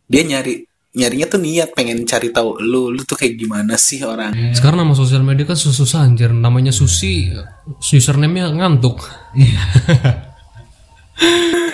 dia 0.09 0.25
nyari 0.25 0.65
nyarinya 0.89 1.29
tuh 1.29 1.37
niat 1.37 1.69
pengen 1.77 2.01
cari 2.01 2.33
tahu 2.33 2.65
lu 2.65 2.89
lu 2.89 3.05
tuh 3.05 3.13
kayak 3.13 3.37
gimana 3.37 3.77
sih 3.77 4.01
orang. 4.01 4.33
Sekarang 4.57 4.81
nama 4.81 4.97
sosial 4.97 5.21
media 5.21 5.45
kan 5.45 5.55
susah 5.55 6.01
anjir. 6.01 6.33
Namanya 6.33 6.73
Susi, 6.73 7.29
username-nya 7.77 8.49
ngantuk. 8.57 9.05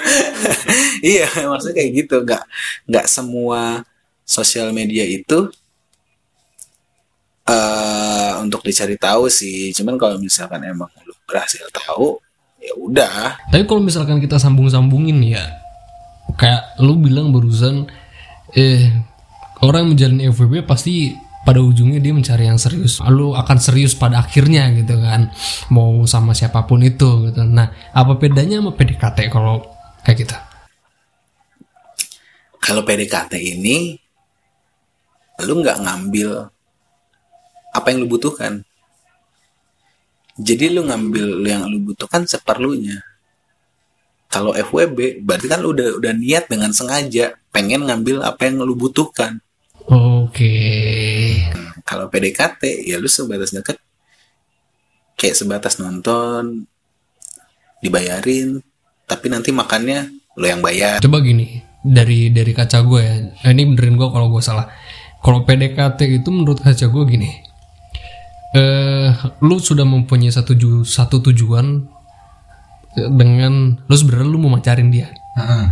iya 1.16 1.30
maksudnya 1.50 1.76
kayak 1.82 1.92
gitu 2.06 2.16
nggak 2.22 2.44
nggak 2.90 3.06
semua 3.10 3.84
sosial 4.26 4.74
media 4.74 5.06
itu 5.06 5.50
eh 7.46 8.34
untuk 8.42 8.66
dicari 8.66 8.98
tahu 8.98 9.30
sih 9.30 9.70
cuman 9.74 10.02
kalau 10.02 10.18
misalkan 10.18 10.62
emang 10.66 10.90
lu 11.06 11.14
berhasil 11.30 11.66
tahu 11.70 12.18
ya 12.66 12.74
udah 12.82 13.38
Tapi 13.54 13.64
kalau 13.70 13.82
misalkan 13.86 14.18
kita 14.18 14.42
sambung-sambungin 14.42 15.22
ya, 15.22 15.44
kayak 16.36 16.82
lu 16.82 16.98
bilang 16.98 17.30
barusan, 17.30 17.86
eh 18.58 18.90
orang 19.62 19.94
menjalani 19.94 20.34
FWB 20.34 20.66
pasti 20.66 21.14
pada 21.46 21.62
ujungnya 21.62 22.02
dia 22.02 22.12
mencari 22.12 22.50
yang 22.50 22.58
serius. 22.58 22.98
Lu 23.06 23.38
akan 23.38 23.58
serius 23.62 23.94
pada 23.94 24.26
akhirnya 24.26 24.74
gitu 24.74 24.98
kan, 24.98 25.30
mau 25.70 26.04
sama 26.10 26.34
siapa 26.34 26.66
pun 26.66 26.82
itu 26.82 27.30
gitu. 27.30 27.46
Nah, 27.46 27.70
apa 27.94 28.18
bedanya 28.18 28.60
sama 28.60 28.74
PDKT 28.74 29.30
kalau 29.30 29.62
kayak 30.06 30.18
gitu? 30.22 30.38
kalau 32.66 32.82
PDKT 32.82 33.38
ini 33.38 34.02
lu 35.46 35.62
nggak 35.62 35.86
ngambil 35.86 36.50
apa 37.76 37.86
yang 37.94 38.02
lu 38.02 38.10
butuhkan 38.10 38.66
jadi 40.42 40.74
lu 40.74 40.90
ngambil 40.90 41.46
yang 41.46 41.70
lu 41.70 41.94
butuhkan 41.94 42.26
seperlunya 42.26 43.06
kalau 44.34 44.58
FWB 44.58 45.22
berarti 45.22 45.46
kan 45.46 45.62
lu 45.62 45.78
udah 45.78 46.02
udah 46.02 46.14
niat 46.18 46.50
dengan 46.50 46.74
sengaja 46.74 47.38
pengen 47.54 47.86
ngambil 47.86 48.26
apa 48.26 48.50
yang 48.50 48.66
lu 48.66 48.74
butuhkan 48.74 49.38
Oke. 49.86 50.58
kalau 51.86 52.10
PDKT 52.10 52.90
ya 52.90 52.98
lu 52.98 53.06
sebatas 53.06 53.54
deket 53.54 53.78
kayak 55.14 55.38
sebatas 55.38 55.78
nonton 55.78 56.66
dibayarin 57.86 58.66
tapi 59.06 59.30
nanti 59.30 59.50
makannya 59.50 60.10
lo 60.36 60.46
yang 60.46 60.60
bayar 60.60 61.00
Coba 61.00 61.22
gini, 61.22 61.58
dari 61.80 62.28
dari 62.30 62.52
kaca 62.52 62.82
gue 62.82 63.00
ya. 63.00 63.16
Eh, 63.46 63.52
Ini 63.54 63.72
benerin 63.72 63.96
gue 63.96 64.10
kalau 64.10 64.28
gue 64.28 64.42
salah. 64.42 64.68
Kalau 65.22 65.42
PDKT 65.42 66.22
itu 66.22 66.30
menurut 66.30 66.60
kaca 66.60 66.86
gue 66.86 67.04
gini. 67.06 67.30
Eh, 68.52 69.10
lu 69.42 69.60
sudah 69.60 69.84
mempunyai 69.84 70.32
satu 70.32 70.56
ju- 70.56 70.84
satu 70.84 71.20
tujuan 71.22 71.84
eh, 72.96 73.10
dengan 73.10 73.76
lu 73.82 73.96
sebenarnya 73.96 74.28
lu 74.28 74.38
mau 74.38 74.52
macarin 74.52 74.88
dia. 74.88 75.12
Heeh. 75.36 75.66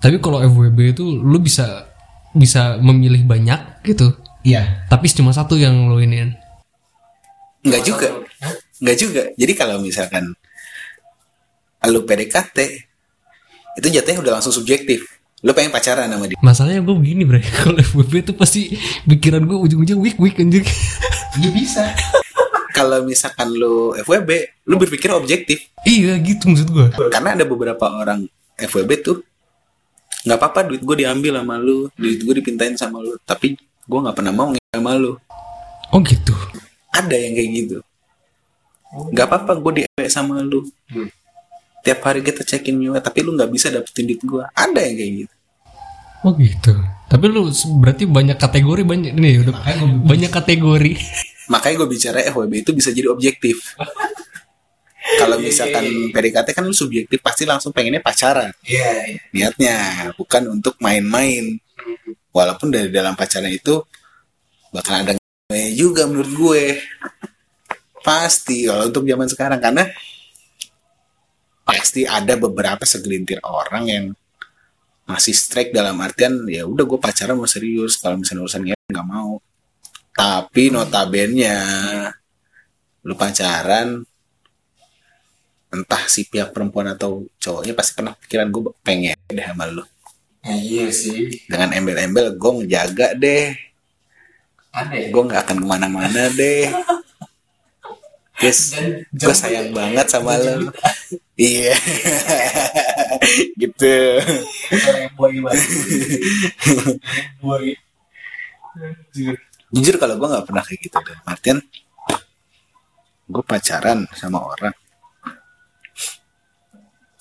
Tapi 0.00 0.16
kalau 0.18 0.40
FWB 0.40 0.96
itu 0.96 1.04
lu 1.06 1.38
bisa 1.38 1.86
bisa 2.32 2.78
memilih 2.78 3.22
banyak 3.24 3.84
gitu. 3.84 4.10
Iya. 4.42 4.86
Tapi 4.86 5.06
cuma 5.10 5.30
satu 5.30 5.54
yang 5.54 5.90
lu 5.90 5.98
ini. 5.98 6.30
nggak 7.60 7.82
juga 7.84 8.08
nggak 8.80 8.96
juga 8.96 9.22
jadi 9.36 9.52
kalau 9.52 9.84
misalkan 9.84 10.32
lu 11.86 12.02
PDKT 12.02 12.58
itu 13.72 13.86
jatuhnya 13.88 14.20
udah 14.20 14.32
langsung 14.36 14.50
subjektif 14.50 15.06
lu 15.40 15.50
pengen 15.50 15.70
pacaran 15.70 16.04
sama 16.04 16.28
dia 16.28 16.36
Masalahnya 16.38 16.80
gue 16.80 16.92
begini 16.94 17.24
bre, 17.24 17.40
kalau 17.58 17.78
FWB 17.78 18.12
itu 18.20 18.32
pasti 18.34 18.60
pikiran 19.04 19.40
gue 19.42 19.56
ujung-ujung 19.58 19.96
week 19.98 20.16
week 20.16 20.36
anjir. 20.36 20.60
Iya 21.32 21.46
bisa. 21.48 21.84
kalau 22.70 23.00
misalkan 23.00 23.48
lu 23.50 23.94
FWB 23.96 24.30
lu 24.64 24.74
berpikir 24.76 25.08
objektif 25.10 25.62
iya 25.80 26.18
gitu 26.18 26.42
maksud 26.44 26.68
gue. 26.68 26.86
karena 27.06 27.32
ada 27.32 27.44
beberapa 27.44 27.86
orang 27.88 28.26
FWB 28.56 28.90
tuh 28.98 29.22
nggak 30.20 30.36
apa-apa 30.36 30.60
duit 30.66 30.80
gue 30.80 30.96
diambil 30.98 31.38
sama 31.38 31.54
lu 31.56 31.86
duit 31.92 32.18
gue 32.18 32.34
dipintain 32.34 32.74
sama 32.74 32.98
lu 32.98 33.14
tapi 33.22 33.54
gue 33.54 33.98
nggak 34.00 34.12
pernah 34.12 34.32
mau 34.32 34.50
nge- 34.50 34.60
sama 34.70 34.92
lu 34.94 35.14
Oh 35.88 35.98
gitu. 36.00 36.34
ada 36.90 37.12
yang 37.12 37.32
kayak 37.32 37.50
gitu 37.54 37.78
nggak 39.08 39.24
apa-apa 39.24 39.52
gue 39.56 39.72
di 39.72 39.82
sama 40.06 40.42
lu 40.42 40.66
Hmm. 40.90 41.06
Tiap 41.80 42.00
hari 42.02 42.20
kita 42.20 42.42
cekin 42.42 42.76
juga 42.76 43.00
tapi 43.00 43.20
lu 43.20 43.32
nggak 43.32 43.48
bisa 43.48 43.68
dapetin 43.68 44.04
duit 44.06 44.20
gue 44.20 44.44
ada 44.46 44.80
yang 44.80 44.94
kayak 44.94 45.12
gitu 45.18 45.34
Oh 46.20 46.36
gitu. 46.36 46.76
Tapi 47.08 47.24
lu 47.26 47.48
berarti 47.80 48.04
banyak 48.04 48.36
kategori 48.36 48.84
banyak 48.84 49.12
nih 49.14 49.40
udah 49.40 49.56
Makanya 49.56 49.76
gua- 49.80 50.04
banyak 50.06 50.30
kategori. 50.30 50.92
makanya 51.48 51.74
gue 51.76 51.88
bicara 51.90 52.18
FWB 52.28 52.52
itu 52.60 52.70
bisa 52.70 52.88
jadi 52.90 53.08
objektif 53.08 53.56
kalau 55.18 55.36
misalkan 55.36 55.82
PDKT 56.10 56.48
kan 56.52 56.62
lu 56.62 56.70
subjektif 56.70 57.18
pasti 57.18 57.42
langsung 57.42 57.72
pengennya 57.72 57.98
pacaran 57.98 58.52
Iya. 58.62 58.90
iya. 59.08 59.18
niatnya 59.32 59.76
bukan 60.14 60.52
untuk 60.52 60.76
main-main 60.78 61.56
walaupun 62.30 62.68
dari 62.68 62.86
dalam 62.88 63.12
pacaran 63.12 63.48
itu 63.48 63.80
bakal 64.70 65.00
ada 65.00 65.16
juga 65.72 66.04
menurut 66.04 66.30
gue 66.30 66.62
pasti 68.00 68.64
kalau 68.64 68.86
untuk 68.86 69.02
zaman 69.02 69.26
sekarang 69.26 69.58
karena 69.58 69.84
pasti 71.70 72.02
ada 72.02 72.34
beberapa 72.34 72.82
segelintir 72.82 73.38
orang 73.42 73.84
yang 73.86 74.04
masih 75.06 75.34
strike 75.34 75.70
dalam 75.70 75.98
artian 75.98 76.46
ya 76.46 76.62
udah 76.66 76.84
gue 76.86 76.98
pacaran 76.98 77.34
mau 77.34 77.46
serius 77.46 77.98
kalau 77.98 78.18
misalnya 78.18 78.42
urusan 78.46 78.62
ngewe 78.62 78.86
nggak 78.90 79.08
mau 79.08 79.38
tapi 80.10 80.70
notabene 80.70 81.50
lu 83.02 83.14
pacaran 83.14 84.02
entah 85.70 86.02
si 86.06 86.26
pihak 86.26 86.50
perempuan 86.50 86.90
atau 86.90 87.22
cowoknya 87.38 87.74
pasti 87.74 87.92
pernah 87.94 88.14
pikiran 88.14 88.50
gue 88.50 88.62
pengen 88.82 89.16
deh 89.28 89.46
sama 89.46 89.66
lu 89.66 89.86
Nah, 90.40 90.56
iya 90.56 90.88
sih. 90.88 91.28
dengan 91.52 91.68
embel-embel 91.76 92.32
gue 92.32 92.50
ngejaga 92.64 93.12
deh 93.12 93.52
Aneh. 94.72 95.12
gue 95.12 95.22
nggak 95.22 95.42
akan 95.44 95.56
ke 95.60 95.66
mana-mana 95.68 96.32
deh 96.32 96.64
Yes, 98.40 98.72
gue 99.12 99.34
sayang 99.36 99.76
banget 99.76 100.06
sama 100.08 100.40
lo. 100.40 100.68
Iya, 101.40 101.72
gitu. 103.56 103.96
Boy 105.16 105.40
boy. 105.40 105.56
Jujur 109.72 109.96
kalau 109.96 110.20
gue 110.20 110.28
nggak 110.28 110.44
pernah 110.44 110.60
kayak 110.60 110.80
gitu. 110.84 111.00
Martin, 111.24 111.56
gue 113.24 113.42
pacaran 113.48 114.04
sama 114.12 114.44
orang. 114.44 114.76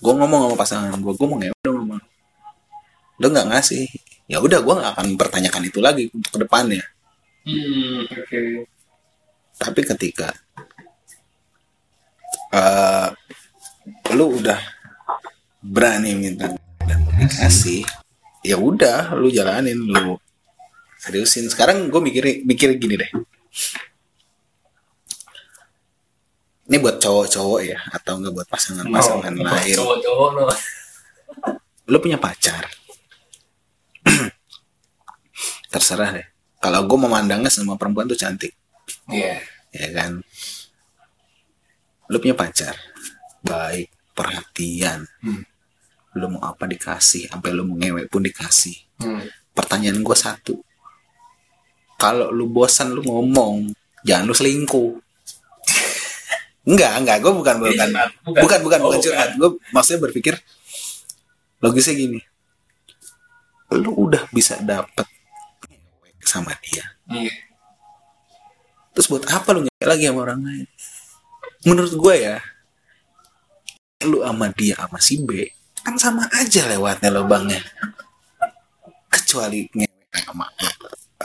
Gue 0.03 0.13
ngomong 0.19 0.51
sama 0.51 0.55
pasangan 0.59 0.99
gue, 0.99 1.13
gue 1.15 1.27
mau 1.31 1.39
ngewe 1.39 1.55
dong 1.63 1.87
sama 1.87 1.95
lo. 3.23 3.27
Nggak 3.31 3.47
ngasih, 3.55 3.87
ya 4.27 4.43
udah 4.43 4.59
gue 4.59 4.73
nggak 4.83 4.91
akan 4.99 5.05
mempertanyakan 5.15 5.63
itu 5.63 5.79
lagi 5.79 6.11
untuk 6.11 6.31
ke 6.35 6.39
depannya. 6.43 6.83
Hmm, 7.47 8.03
oke. 8.03 8.41
Tapi 9.59 9.81
ketika 9.95 10.27
eh 12.49 13.07
lu 14.13 14.41
udah 14.41 14.57
berani 15.61 16.15
minta 16.17 16.49
dan 16.81 16.97
mau 17.05 17.13
dikasih, 17.13 17.85
ya 18.41 18.57
udah 18.57 19.13
lu 19.17 19.29
jalanin 19.29 19.77
lu 19.77 20.17
seriusin. 20.97 21.45
Sekarang 21.51 21.87
gue 21.93 22.01
mikir 22.01 22.43
mikir 22.43 22.75
gini 22.81 22.97
deh. 22.97 23.11
Ini 26.69 26.77
buat 26.77 27.01
cowok-cowok 27.01 27.59
ya 27.65 27.81
atau 27.89 28.21
enggak 28.21 28.33
buat 28.37 28.47
pasangan-pasangan 28.49 29.33
Oh, 29.33 29.41
lain. 29.41 29.73
Cowok-cowok 29.73 30.29
lo. 30.37 30.45
Lu 31.89 31.97
punya 31.97 32.21
pacar. 32.21 32.69
Terserah 35.73 36.09
deh. 36.13 36.27
Kalau 36.61 36.85
gue 36.85 36.97
memandangnya 36.97 37.49
semua 37.49 37.73
perempuan 37.73 38.05
tuh 38.05 38.17
cantik. 38.17 38.53
Iya. 39.09 39.37
ya 39.69 39.89
kan 39.93 40.17
lu 42.09 42.17
punya 42.17 42.35
pacar? 42.35 42.75
Baik 43.45 43.89
perhatian. 44.17 45.07
Hmm. 45.23 45.45
lu 46.17 46.25
mau 46.25 46.41
apa 46.41 46.65
dikasih 46.65 47.29
sampai 47.29 47.53
lu 47.53 47.69
mau 47.69 47.77
ngewe 47.77 48.09
pun 48.09 48.25
dikasih. 48.25 48.75
Hmm. 48.99 49.23
pertanyaan 49.53 50.01
gue 50.01 50.17
satu. 50.17 50.55
Kalau 51.99 52.33
lu 52.33 52.49
bosan 52.49 52.95
lu 52.97 53.05
ngomong 53.05 53.69
jangan 54.03 54.25
lu 54.25 54.33
selingkuh. 54.33 54.97
Enggak 56.69 56.91
enggak. 56.97 57.17
Gue 57.21 57.33
bukan 57.35 57.55
bukan 57.61 57.71
curhat, 57.75 58.11
bukan 58.25 58.59
bukan 58.65 58.79
bukan, 58.83 58.97
Oh, 58.97 59.03
curhat. 59.03 59.29
Gue 59.37 59.49
maksudnya 59.69 59.99
berpikir 60.09 60.33
logisnya 61.61 61.95
gini. 61.95 62.19
Lu 63.77 64.09
udah 64.09 64.25
bisa 64.33 64.57
dapet 64.65 65.05
sama 66.25 66.55
dia. 66.63 66.85
Iya. 67.09 67.35
Terus 68.97 69.07
buat 69.07 69.23
apa 69.29 69.49
lu 69.53 69.69
ngewe 69.69 69.85
lagi 69.85 70.03
sama 70.09 70.19
orang 70.25 70.41
lain? 70.41 70.67
Menurut 71.67 71.93
gue 71.95 72.15
ya, 72.15 72.37
lu 74.07 74.23
sama 74.23 74.47
dia 74.55 74.79
sama 74.79 74.99
si 75.03 75.19
B 75.19 75.51
kan 75.79 75.95
sama 75.95 76.27
aja 76.35 76.67
lewatnya 76.67 77.09
lubangnya. 77.11 77.59
Kecuali 79.09 79.67
ngewe 79.73 80.19
sama 80.23 80.45
A 80.47 80.69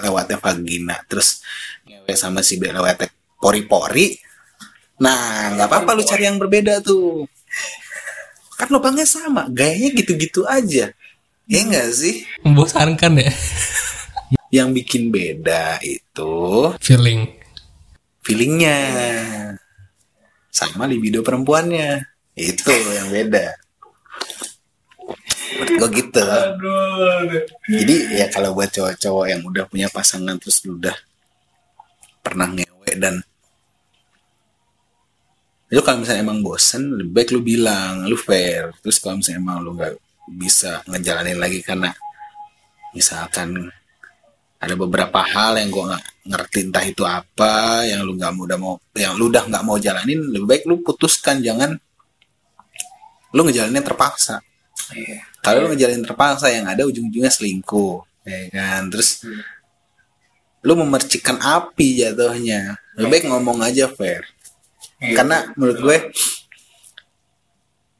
lewatnya 0.02 0.38
vagina 0.42 0.96
terus 1.06 1.42
ngewe 1.86 2.14
sama 2.16 2.40
si 2.42 2.58
B 2.58 2.70
lewatnya 2.70 3.10
pori-pori. 3.38 4.18
Nah 5.02 5.54
nggak 5.54 5.68
apa-apa 5.68 5.90
lu 5.94 6.02
cari 6.06 6.26
yang 6.26 6.38
berbeda 6.38 6.80
tuh. 6.82 7.26
Kan 8.54 8.70
lubangnya 8.70 9.06
sama 9.06 9.50
gayanya 9.50 9.90
gitu-gitu 9.94 10.46
aja. 10.46 10.90
Ya 11.44 11.58
enggak 11.60 11.92
sih? 11.92 12.24
Membosankan 12.40 13.20
ya. 13.20 13.32
yang 14.54 14.70
bikin 14.70 15.10
beda 15.10 15.82
itu 15.82 16.70
Feeling. 16.78 17.26
feelingnya 18.22 18.78
sama 20.54 20.86
libido 20.86 21.26
perempuannya. 21.26 22.06
Itu 22.38 22.70
yang 22.70 23.10
beda. 23.10 23.58
Menurut 25.58 25.70
gue 25.74 25.88
gitu. 25.98 26.22
Jadi 27.66 27.96
ya 28.14 28.26
kalau 28.30 28.54
buat 28.54 28.70
cowok-cowok 28.70 29.26
yang 29.26 29.42
udah 29.42 29.66
punya 29.66 29.90
pasangan 29.90 30.38
terus 30.38 30.62
udah 30.62 30.94
pernah 32.22 32.46
ngewe 32.54 32.90
dan 32.96 33.18
lu 35.74 35.82
kalau 35.82 36.06
misalnya 36.06 36.22
emang 36.22 36.38
bosen 36.38 37.02
lebih 37.02 37.12
baik 37.18 37.28
lu 37.34 37.40
bilang 37.42 38.06
lu 38.06 38.14
fair. 38.14 38.70
Terus 38.78 39.02
kalau 39.02 39.18
misalnya 39.18 39.42
emang 39.42 39.58
lu 39.58 39.74
nggak 39.74 39.94
bisa 40.38 40.86
ngejalanin 40.86 41.38
lagi 41.38 41.60
karena 41.66 41.90
misalkan 42.94 43.70
ada 44.62 44.74
beberapa 44.78 45.20
hal 45.20 45.58
yang 45.58 45.68
gua 45.74 45.94
nggak 45.94 46.13
ngerti 46.24 46.58
entah 46.68 46.84
itu 46.84 47.04
apa 47.04 47.84
yang 47.84 48.00
lu 48.04 48.16
nggak 48.16 48.32
udah 48.32 48.58
mau 48.58 48.80
yang 48.96 49.12
lu 49.20 49.28
udah 49.28 49.44
nggak 49.44 49.64
mau 49.64 49.76
jalanin 49.76 50.20
lebih 50.32 50.46
baik 50.48 50.62
lu 50.64 50.80
putuskan 50.80 51.44
jangan 51.44 51.76
lu 53.34 53.40
ngejalanin 53.44 53.82
terpaksa. 53.82 54.38
Iya. 54.94 55.24
kalau 55.40 55.64
lu 55.64 55.74
ngejalanin 55.74 56.04
terpaksa 56.04 56.52
yang 56.52 56.68
ada 56.68 56.84
ujung-ujungnya 56.84 57.32
selingkuh 57.32 58.04
ya 58.24 58.48
kan? 58.52 58.88
Terus 58.88 59.24
lu 60.64 60.72
memercikan 60.80 61.36
api 61.40 62.00
jatuhnya. 62.00 62.78
Lebih 62.96 63.10
baik 63.10 63.24
ngomong 63.28 63.60
aja 63.60 63.90
fair 63.90 64.24
Iya. 65.04 65.16
karena 65.20 65.36
menurut 65.58 65.78
gue 65.84 65.98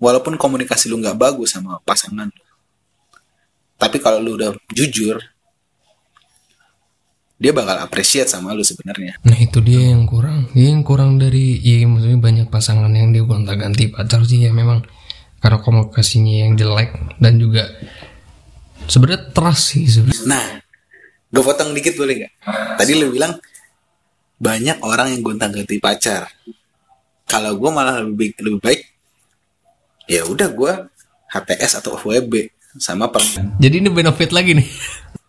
walaupun 0.01 0.41
komunikasi 0.41 0.89
lu 0.89 0.97
nggak 1.03 1.21
bagus 1.21 1.53
sama 1.53 1.77
pasangan 1.85 2.33
tapi 3.77 4.01
kalau 4.01 4.23
lu 4.25 4.41
udah 4.41 4.57
jujur 4.73 5.21
dia 7.35 7.51
bakal 7.51 7.83
appreciate 7.83 8.31
sama 8.31 8.55
lu 8.55 8.63
sebenarnya 8.63 9.19
Nah 9.27 9.37
itu 9.37 9.59
dia 9.59 9.91
yang 9.91 10.07
kurang. 10.07 10.49
Dia 10.55 10.71
yang 10.71 10.87
kurang 10.87 11.19
dari 11.19 11.59
ya 11.61 11.83
maksudnya 11.85 12.19
banyak 12.23 12.47
pasangan 12.47 12.91
yang 12.95 13.11
dia 13.11 13.27
gonta-ganti 13.27 13.91
pacar 13.91 14.23
sih 14.23 14.47
ya 14.47 14.55
memang 14.55 14.87
karena 15.45 15.61
komunikasinya 15.61 16.49
yang 16.49 16.53
jelek 16.57 17.21
dan 17.21 17.37
juga 17.37 17.69
sebenarnya 18.89 19.29
trust 19.37 19.77
sih 19.77 19.85
sebenarnya. 19.85 20.25
nah 20.25 20.45
gue 21.29 21.43
potong 21.45 21.77
dikit 21.77 22.01
boleh 22.01 22.25
nggak 22.25 22.33
tadi 22.81 22.93
lu 22.97 23.13
bilang 23.13 23.37
banyak 24.41 24.81
orang 24.81 25.13
yang 25.13 25.21
gonta-ganti 25.21 25.77
pacar 25.77 26.33
kalau 27.29 27.57
gue 27.57 27.71
malah 27.73 28.01
lebih 28.01 28.33
baik, 28.33 28.33
lebih 28.41 28.61
baik 28.65 28.81
ya 30.09 30.25
udah 30.25 30.49
gue 30.49 30.73
HTS 31.29 31.85
atau 31.85 32.01
FWB 32.01 32.49
sama 32.81 33.13
perempuan 33.13 33.53
Jadi 33.61 33.85
ini 33.85 33.89
benefit 33.93 34.35
lagi 34.35 34.57
nih. 34.59 34.69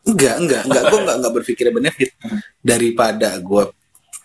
Enggak, 0.06 0.36
enggak, 0.38 0.62
enggak. 0.70 0.84
Gue 0.94 1.00
enggak, 1.02 1.18
enggak 1.18 1.34
berpikir 1.42 1.66
benefit. 1.74 2.10
Daripada 2.62 3.42
gue 3.42 3.64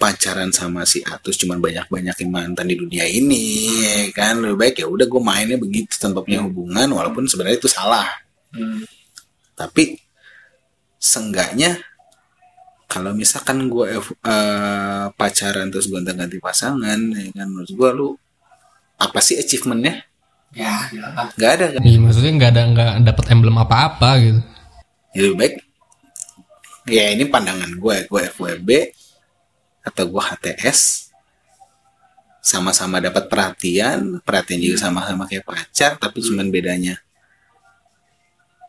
pacaran 0.01 0.49
sama 0.49 0.89
si 0.89 1.05
Atus 1.05 1.37
cuman 1.37 1.61
banyak-banyakin 1.61 2.29
mantan 2.33 2.73
di 2.73 2.77
dunia 2.77 3.05
ini, 3.05 3.69
ya 3.85 4.09
kan 4.17 4.41
lebih 4.41 4.57
baik 4.57 4.75
ya 4.81 4.89
udah 4.89 5.05
gue 5.05 5.21
mainnya 5.21 5.61
begitu 5.61 5.93
tanpa 6.01 6.25
punya 6.25 6.41
hubungan, 6.41 6.89
walaupun 6.89 7.29
sebenarnya 7.29 7.61
itu 7.61 7.69
salah. 7.69 8.09
Hmm. 8.49 8.81
Tapi 9.53 10.01
seenggaknya 10.97 11.85
kalau 12.89 13.13
misalkan 13.13 13.69
gue 13.69 14.01
eh, 14.01 15.07
pacaran 15.13 15.69
terus 15.69 15.93
gonta-ganti 15.93 16.41
pasangan, 16.41 16.97
ya 17.13 17.29
kan 17.37 17.47
menurut 17.53 17.69
gue 17.69 17.91
lu 17.93 18.09
apa 18.97 19.21
sih 19.21 19.37
achievementnya? 19.37 20.01
Ya, 20.57 20.89
jelas. 20.89 21.29
Nggak 21.37 21.51
ada 21.61 21.67
kan? 21.77 21.81
Iya 21.85 21.99
maksudnya 22.01 22.33
nggak 22.41 22.51
ada 22.57 22.63
nggak 22.73 22.91
dapat 23.05 23.25
emblem 23.37 23.57
apa-apa 23.61 24.11
gitu. 24.17 24.41
Ya, 25.13 25.29
lebih 25.29 25.39
baik 25.45 25.55
ya 26.89 27.13
ini 27.13 27.29
pandangan 27.29 27.73
gue 27.77 27.97
gue 28.09 28.21
FWB 28.37 28.71
atau 29.85 30.05
gue 30.09 30.23
HTS 30.23 31.11
sama-sama 32.41 33.01
dapat 33.01 33.29
perhatian 33.29 34.21
perhatian 34.25 34.61
juga 34.61 34.89
sama-sama 34.89 35.29
kayak 35.29 35.45
pacar 35.45 36.01
tapi 36.01 36.25
cuman 36.25 36.49
bedanya 36.49 36.97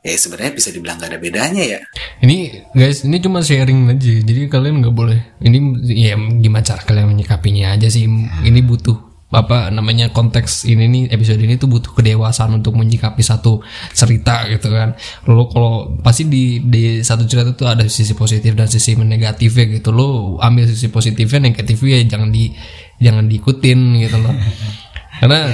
ya 0.01 0.17
sebenarnya 0.17 0.53
bisa 0.57 0.73
dibilang 0.73 0.97
gak 0.97 1.13
ada 1.13 1.21
bedanya 1.21 1.61
ya 1.61 1.79
Ini 2.21 2.69
guys 2.77 3.01
ini 3.01 3.17
cuma 3.17 3.41
sharing 3.41 3.89
aja. 3.89 4.21
Jadi 4.21 4.45
kalian 4.45 4.85
nggak 4.85 4.93
boleh. 4.93 5.41
Ini 5.41 5.57
ya 5.89 6.13
gimana 6.37 6.61
cara 6.61 6.85
kalian 6.85 7.17
menyikapinya 7.17 7.73
aja 7.73 7.89
sih. 7.89 8.05
Ini 8.45 8.61
butuh 8.61 9.10
apa 9.31 9.71
namanya 9.71 10.11
konteks 10.11 10.67
ini 10.67 10.91
nih 10.91 11.03
episode 11.15 11.39
ini 11.39 11.55
tuh 11.55 11.71
butuh 11.71 11.95
kedewasaan 11.95 12.51
untuk 12.59 12.75
menyikapi 12.75 13.23
satu 13.23 13.63
cerita 13.95 14.43
gitu 14.51 14.67
kan. 14.67 14.99
Lo 15.31 15.47
kalau 15.47 15.95
pasti 16.03 16.27
di 16.27 16.59
di 16.59 16.99
satu 16.99 17.23
cerita 17.23 17.55
tuh 17.55 17.71
ada 17.71 17.87
sisi 17.87 18.11
positif 18.11 18.51
dan 18.51 18.67
sisi 18.67 18.99
negatifnya 18.99 19.79
gitu. 19.79 19.95
Lo 19.95 20.35
ambil 20.43 20.67
sisi 20.67 20.91
positifnya, 20.91 21.47
negatifnya 21.47 22.03
ya 22.03 22.19
jangan 22.19 22.29
di 22.29 22.51
jangan 22.99 23.25
diikutin 23.31 23.79
gitu 24.03 24.17
loh. 24.19 24.35
Karena 25.21 25.45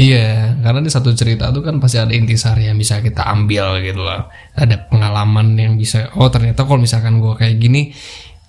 iya, 0.00 0.56
karena 0.64 0.80
di 0.80 0.88
satu 0.88 1.12
cerita 1.12 1.52
tuh 1.52 1.60
kan 1.60 1.76
pasti 1.76 2.00
ada 2.00 2.16
intisari 2.16 2.64
yang 2.64 2.80
bisa 2.80 3.04
kita 3.04 3.28
ambil 3.28 3.76
gitu 3.84 4.00
loh. 4.00 4.32
Ada 4.56 4.88
pengalaman 4.88 5.52
yang 5.52 5.76
bisa 5.76 6.08
oh 6.16 6.32
ternyata 6.32 6.64
kalau 6.64 6.80
misalkan 6.80 7.20
gua 7.20 7.36
kayak 7.36 7.60
gini 7.60 7.92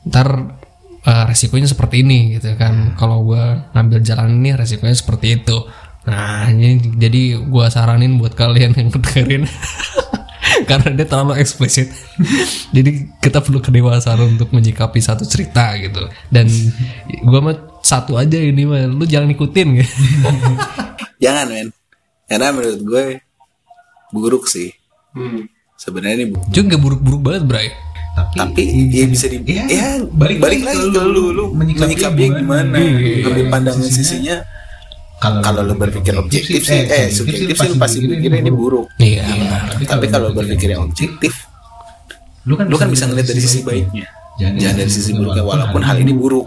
ntar 0.07 0.55
eh, 1.03 1.23
resikonya 1.27 1.67
seperti 1.67 2.01
ini 2.01 2.39
gitu 2.39 2.55
kan. 2.55 2.95
Kalau 2.95 3.23
gua 3.23 3.69
ngambil 3.71 3.99
jalan 4.01 4.39
ini 4.39 4.55
resikonya 4.55 4.95
seperti 4.95 5.41
itu. 5.41 5.57
Nah, 6.03 6.51
ini 6.51 6.95
jadi 6.99 7.39
gua 7.43 7.71
saranin 7.71 8.19
buat 8.19 8.35
kalian 8.35 8.75
yang 8.75 8.91
dengerin 8.91 9.47
karena 10.69 10.89
dia 10.91 11.07
terlalu 11.07 11.39
eksplisit. 11.39 11.87
jadi 12.75 13.07
kita 13.19 13.39
perlu 13.39 13.63
kedewasaan 13.63 14.35
untuk 14.35 14.51
menyikapi 14.51 14.99
satu 14.99 15.23
cerita 15.23 15.75
gitu. 15.79 16.03
Dan 16.27 16.51
gua 17.23 17.39
mah 17.39 17.55
satu 17.83 18.15
aja 18.15 18.39
ini 18.39 18.63
mah 18.63 18.87
lu 18.87 19.03
jangan 19.03 19.31
ikutin 19.31 19.67
gitu. 19.79 19.91
jangan 21.23 21.47
men 21.47 21.67
karena 22.23 22.51
menurut 22.51 22.81
gue 22.81 23.05
buruk 24.11 24.47
sih 24.47 24.71
Hmm. 25.13 25.45
sebenarnya 25.77 26.25
ini 26.25 26.33
buruk 26.33 26.49
Juga 26.49 26.75
buruk-buruk 26.75 27.21
banget, 27.21 27.43
Bray. 27.45 27.69
Tapi, 28.13 28.36
tapi 28.38 28.63
ya 28.93 29.06
bisa 29.10 29.26
di 29.26 29.41
ya, 29.41 29.65
ya, 29.65 29.88
balik, 30.06 30.38
balik, 30.38 30.62
lagi 30.62 30.86
ke 30.86 31.02
lu 31.02 31.34
lu. 31.34 31.45
menyikapinya 31.49 32.38
gimana. 32.38 32.78
ambil 32.78 33.45
pandangan 33.49 33.89
sisinya. 33.89 34.38
kalau 35.17 35.65
lu 35.65 35.73
berpikir 35.73 36.13
objektif 36.19 36.67
sih 36.67 36.84
eh 36.84 37.08
subjektif 37.10 37.56
sih 37.58 37.73
pasti 37.80 38.06
pikirnya 38.06 38.43
ini 38.45 38.52
buruk. 38.54 38.86
Iya, 39.02 39.26
benar. 39.26 39.62
tapi 39.97 40.06
kalau 40.12 40.30
berpikirnya 40.30 40.78
objektif 40.78 41.49
lu 42.43 42.60
kan 42.60 42.67
lu 42.69 42.76
kan 42.78 42.91
bisa 42.91 43.10
ngeliat 43.10 43.26
dari 43.26 43.41
sisi 43.41 43.65
baiknya. 43.65 44.06
Jangan 44.38 44.76
dari 44.78 44.91
sisi 44.91 45.12
buruknya 45.17 45.41
walaupun 45.41 45.82
hal 45.82 45.97
ini 45.97 46.13
buruk. 46.13 46.45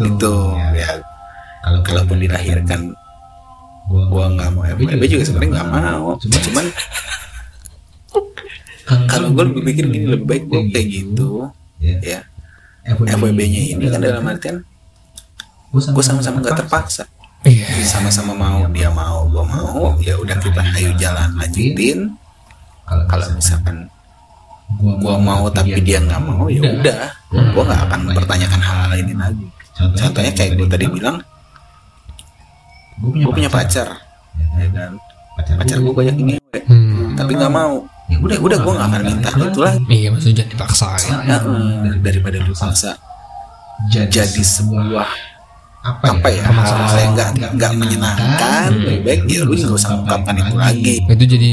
Itu 0.00 0.34
ya. 0.54 1.02
kalau 1.60 1.80
kalaupun 1.84 2.16
dilahirkan 2.24 2.94
gua 3.90 4.32
nggak 4.32 4.48
mau 4.54 4.64
FWB 4.64 5.02
juga 5.12 5.24
sebenarnya 5.28 5.50
nggak 5.60 5.68
mau. 5.76 6.16
cuman 6.24 6.66
kalau 8.86 9.34
gue 9.34 9.44
lebih 9.50 9.62
pikir 9.66 9.84
gini 9.90 10.06
lebih 10.06 10.26
baik 10.26 10.42
gue 10.46 10.60
kayak 10.70 10.86
gitu. 10.88 11.50
ya. 11.82 12.22
FWB-nya 12.86 13.74
ini 13.74 13.84
kan 13.90 13.98
dalam 13.98 14.22
artian 14.22 14.62
gue 15.74 16.04
sama-sama 16.04 16.38
nggak 16.40 16.54
terpaksa. 16.64 17.04
Iya. 17.46 17.66
sama-sama 17.86 18.34
mau 18.34 18.66
dia 18.70 18.90
mau 18.90 19.22
gue 19.26 19.44
mau 19.44 19.94
ya 20.02 20.14
udah 20.18 20.34
kita 20.38 20.62
ayo 20.78 20.90
jalan 20.96 21.30
lanjutin. 21.34 22.14
Kalau 22.86 23.26
misalkan 23.34 23.90
gue 24.78 25.16
mau 25.18 25.46
tapi 25.50 25.78
dia 25.82 25.98
nggak 25.98 26.22
mau 26.22 26.46
ya 26.46 26.62
udah. 26.62 27.00
Gue 27.30 27.62
nggak 27.66 27.80
akan 27.90 27.98
mempertanyakan 28.10 28.60
hal 28.62 28.90
ini 28.94 29.14
lagi. 29.14 29.46
contohnya 29.76 30.32
kayak 30.32 30.56
gue 30.56 30.68
tadi 30.72 30.86
bilang 30.88 31.20
gue 33.02 33.28
punya 33.28 33.50
pacar. 33.50 33.98
ya 34.56 34.68
kan? 34.72 34.92
Pacar 35.36 35.78
gue 35.82 35.92
banyak 35.92 36.16
ini 36.16 36.34
Hmm. 36.66 37.12
tapi 37.14 37.36
nggak 37.36 37.52
mau 37.52 37.84
Ya 38.06 38.16
ya 38.22 38.38
udah 38.38 38.58
gue 38.62 38.72
nggak 38.72 38.88
akan 38.88 39.02
minta 39.02 39.28
itu 39.34 39.60
lagi 39.60 39.82
Iya, 39.90 40.08
maksudnya 40.14 40.36
jangan 40.38 40.52
dipaksa 40.54 40.86
ya. 40.94 41.16
Ya, 41.26 41.36
eh, 41.42 41.96
daripada 41.98 42.36
lu 42.38 42.54
paksa 42.54 42.92
jadi 43.92 44.42
sebuah 44.42 45.10
apa, 45.86 46.18
apa 46.18 46.28
ya? 46.34 46.42
hal 46.50 46.98
yang 46.98 47.12
nggak 47.14 47.30
nggak 47.54 47.72
menyenangkan 47.78 48.68
lebih 48.74 48.98
baik 49.06 49.20
ya 49.30 49.40
lu 49.46 49.54
nggak 49.54 49.74
usah 49.78 49.90
mengungkapkan 49.94 50.34
itu 50.38 50.54
lagi. 50.58 50.94
Itu 51.06 51.24
jadi 51.28 51.48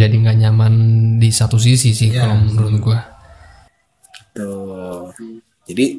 jadi 0.00 0.14
nggak 0.16 0.36
nyaman 0.46 0.72
di 1.20 1.28
satu 1.28 1.60
sisi 1.60 1.92
sih 1.92 2.12
kalau 2.12 2.36
menurut 2.40 2.76
gua. 2.80 3.00
tuh 4.36 5.16
jadi 5.64 5.96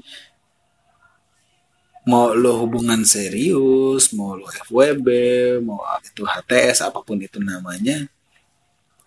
mau 2.06 2.38
lo 2.38 2.62
hubungan 2.62 3.02
serius 3.02 4.14
mau 4.14 4.38
lo 4.38 4.46
FWB 4.46 5.08
mau 5.66 5.82
itu 6.06 6.22
HTS 6.22 6.86
apa 6.86 7.02
pun 7.02 7.18
itu 7.18 7.42
namanya 7.42 8.06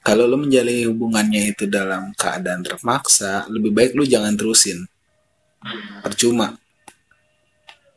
kalau 0.00 0.24
lo 0.24 0.40
menjalin 0.40 0.88
hubungannya 0.88 1.52
itu 1.52 1.68
dalam 1.68 2.16
keadaan 2.16 2.64
terpaksa 2.64 3.44
lebih 3.52 3.72
baik 3.72 3.92
lo 3.92 4.04
jangan 4.04 4.32
terusin. 4.32 4.88
Percuma. 6.00 6.56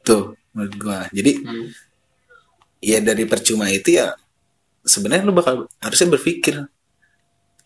Tuh 0.03 0.35
menurut 0.51 0.75
gua. 0.75 0.99
Jadi 1.15 1.31
Hmm. 1.39 1.67
ya 2.83 2.99
dari 2.99 3.23
percuma 3.23 3.71
itu 3.71 3.95
ya 3.95 4.11
sebenarnya 4.83 5.23
lu 5.23 5.31
bakal 5.31 5.71
harusnya 5.79 6.11
berpikir 6.11 6.59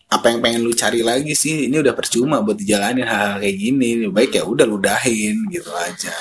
apa 0.08 0.26
yang 0.32 0.40
pengen 0.40 0.62
lu 0.64 0.72
cari 0.72 1.02
lagi 1.02 1.34
sih? 1.34 1.68
Ini 1.68 1.82
udah 1.84 1.92
percuma 1.92 2.40
buat 2.40 2.56
dijalanin 2.56 3.04
hal-hal 3.04 3.42
kayak 3.44 3.56
gini. 3.58 4.06
Lebih 4.06 4.14
baik 4.14 4.30
ya 4.38 4.46
udah 4.46 4.64
ludahin 4.64 5.36
gitu 5.50 5.68
aja. 5.74 6.14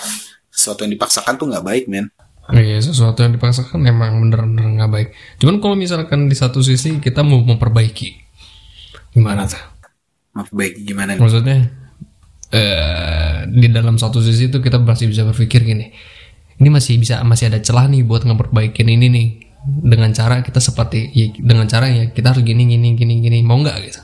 Sesuatu 0.52 0.84
yang 0.84 0.98
dipaksakan 0.98 1.38
tuh 1.38 1.48
nggak 1.54 1.64
baik 1.64 1.86
men 1.88 2.10
Iya 2.48 2.80
sesuatu 2.80 3.28
yang 3.28 3.36
dipaksakan 3.36 3.84
emang 3.84 4.24
bener-bener 4.24 4.80
nggak 4.80 4.92
baik. 4.92 5.10
Cuman 5.44 5.60
kalau 5.60 5.76
misalkan 5.76 6.32
di 6.32 6.36
satu 6.38 6.64
sisi 6.64 7.04
kita 7.04 7.20
mau 7.20 7.44
memperbaiki, 7.44 8.10
gimana 9.12 9.48
tuh? 9.48 9.60
baik 10.54 10.86
gimana 10.86 11.18
nih? 11.18 11.22
Maksudnya 11.22 11.58
eh 12.54 13.44
di 13.52 13.68
dalam 13.68 14.00
satu 14.00 14.24
sisi 14.24 14.48
itu 14.48 14.64
kita 14.64 14.80
masih 14.80 15.12
bisa 15.12 15.28
berpikir 15.28 15.68
gini, 15.68 15.92
ini 16.58 16.70
masih 16.72 16.96
bisa 16.96 17.20
masih 17.28 17.52
ada 17.52 17.60
celah 17.60 17.92
nih 17.92 18.08
buat 18.08 18.24
ngeperbaikin 18.24 18.88
ini 18.88 19.08
nih 19.12 19.28
dengan 19.68 20.16
cara 20.16 20.40
kita 20.40 20.64
seperti 20.64 21.12
ya, 21.12 21.28
dengan 21.44 21.68
cara 21.68 21.92
ya 21.92 22.08
kita 22.08 22.32
harus 22.32 22.44
gini 22.48 22.64
gini 22.64 22.96
gini 22.96 23.20
gini 23.20 23.38
mau 23.44 23.60
nggak 23.60 23.78
gitu? 23.84 24.02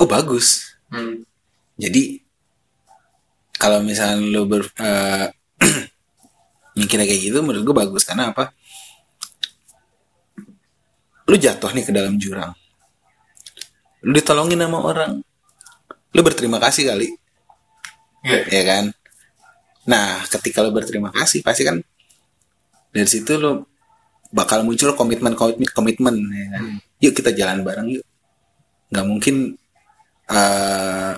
oh 0.00 0.08
bagus 0.08 0.72
Hmm. 0.94 1.26
jadi 1.74 2.22
kalau 3.58 3.82
misalnya 3.82 4.22
lu 4.22 4.46
ber 4.46 4.62
eh, 6.74 6.80
mikirnya 6.82 7.06
kayak 7.06 7.22
gitu 7.30 7.38
menurut 7.40 7.62
gue 7.62 7.76
bagus. 7.86 8.02
Karena 8.02 8.34
apa? 8.34 8.50
Lu 11.30 11.36
jatuh 11.38 11.70
nih 11.70 11.84
ke 11.86 11.92
dalam 11.94 12.18
jurang. 12.18 12.52
Lu 14.04 14.12
ditolongin 14.12 14.60
sama 14.60 14.78
orang. 14.82 15.12
Lu 16.14 16.20
berterima 16.20 16.58
kasih 16.58 16.90
kali. 16.90 17.08
Iya. 18.24 18.40
ya 18.48 18.62
kan? 18.64 18.84
Nah 19.84 20.24
ketika 20.26 20.64
lu 20.64 20.72
berterima 20.72 21.12
kasih 21.12 21.44
pasti 21.44 21.60
kan 21.60 21.76
dari 22.88 23.04
situ 23.04 23.36
lu 23.36 23.68
bakal 24.32 24.64
muncul 24.64 24.96
komitmen 24.96 25.36
komitmen 25.36 25.68
komitmen 25.70 26.14
ya 26.32 26.46
kan? 26.56 26.64
Yuk 27.04 27.12
kita 27.12 27.30
jalan 27.36 27.60
bareng 27.60 27.88
yuk. 28.00 28.04
Nggak 28.88 29.06
mungkin 29.06 29.34
eh 30.24 31.12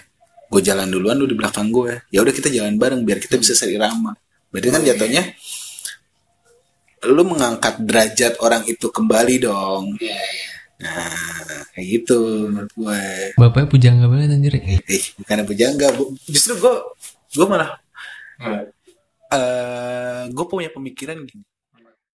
gue 0.46 0.62
jalan 0.62 0.88
duluan 0.90 1.18
lu 1.18 1.26
di 1.26 1.34
belakang 1.34 1.70
gue 1.74 2.06
ya 2.10 2.22
udah 2.22 2.34
kita 2.34 2.50
jalan 2.50 2.78
bareng 2.78 3.02
biar 3.02 3.18
kita 3.18 3.38
bisa 3.38 3.54
seirama 3.54 4.14
berarti 4.56 4.68
kan 4.70 4.82
jatuhnya 4.82 5.22
lu 7.06 7.22
mengangkat 7.22 7.76
derajat 7.78 8.40
orang 8.40 8.64
itu 8.64 8.88
kembali 8.88 9.36
dong 9.38 9.94
Iya, 9.96 10.16
iya. 10.16 10.48
nah 10.76 11.12
kayak 11.70 11.86
gitu 11.92 12.18
menurut 12.46 12.72
gue 12.72 13.00
Bapaknya 13.36 13.68
pujangga 13.68 14.06
banget 14.06 14.28
anjir. 14.30 14.54
eh 14.56 14.80
bukan 15.16 15.44
pujangga 15.44 15.86
bu 15.92 16.02
justru 16.24 16.56
gue 16.56 16.74
gue 17.30 17.46
malah 17.46 17.76
Hmm. 18.36 18.68
eh 19.30 20.22
gue 20.28 20.46
punya 20.46 20.68
pemikiran 20.68 21.16
gini 21.22 21.40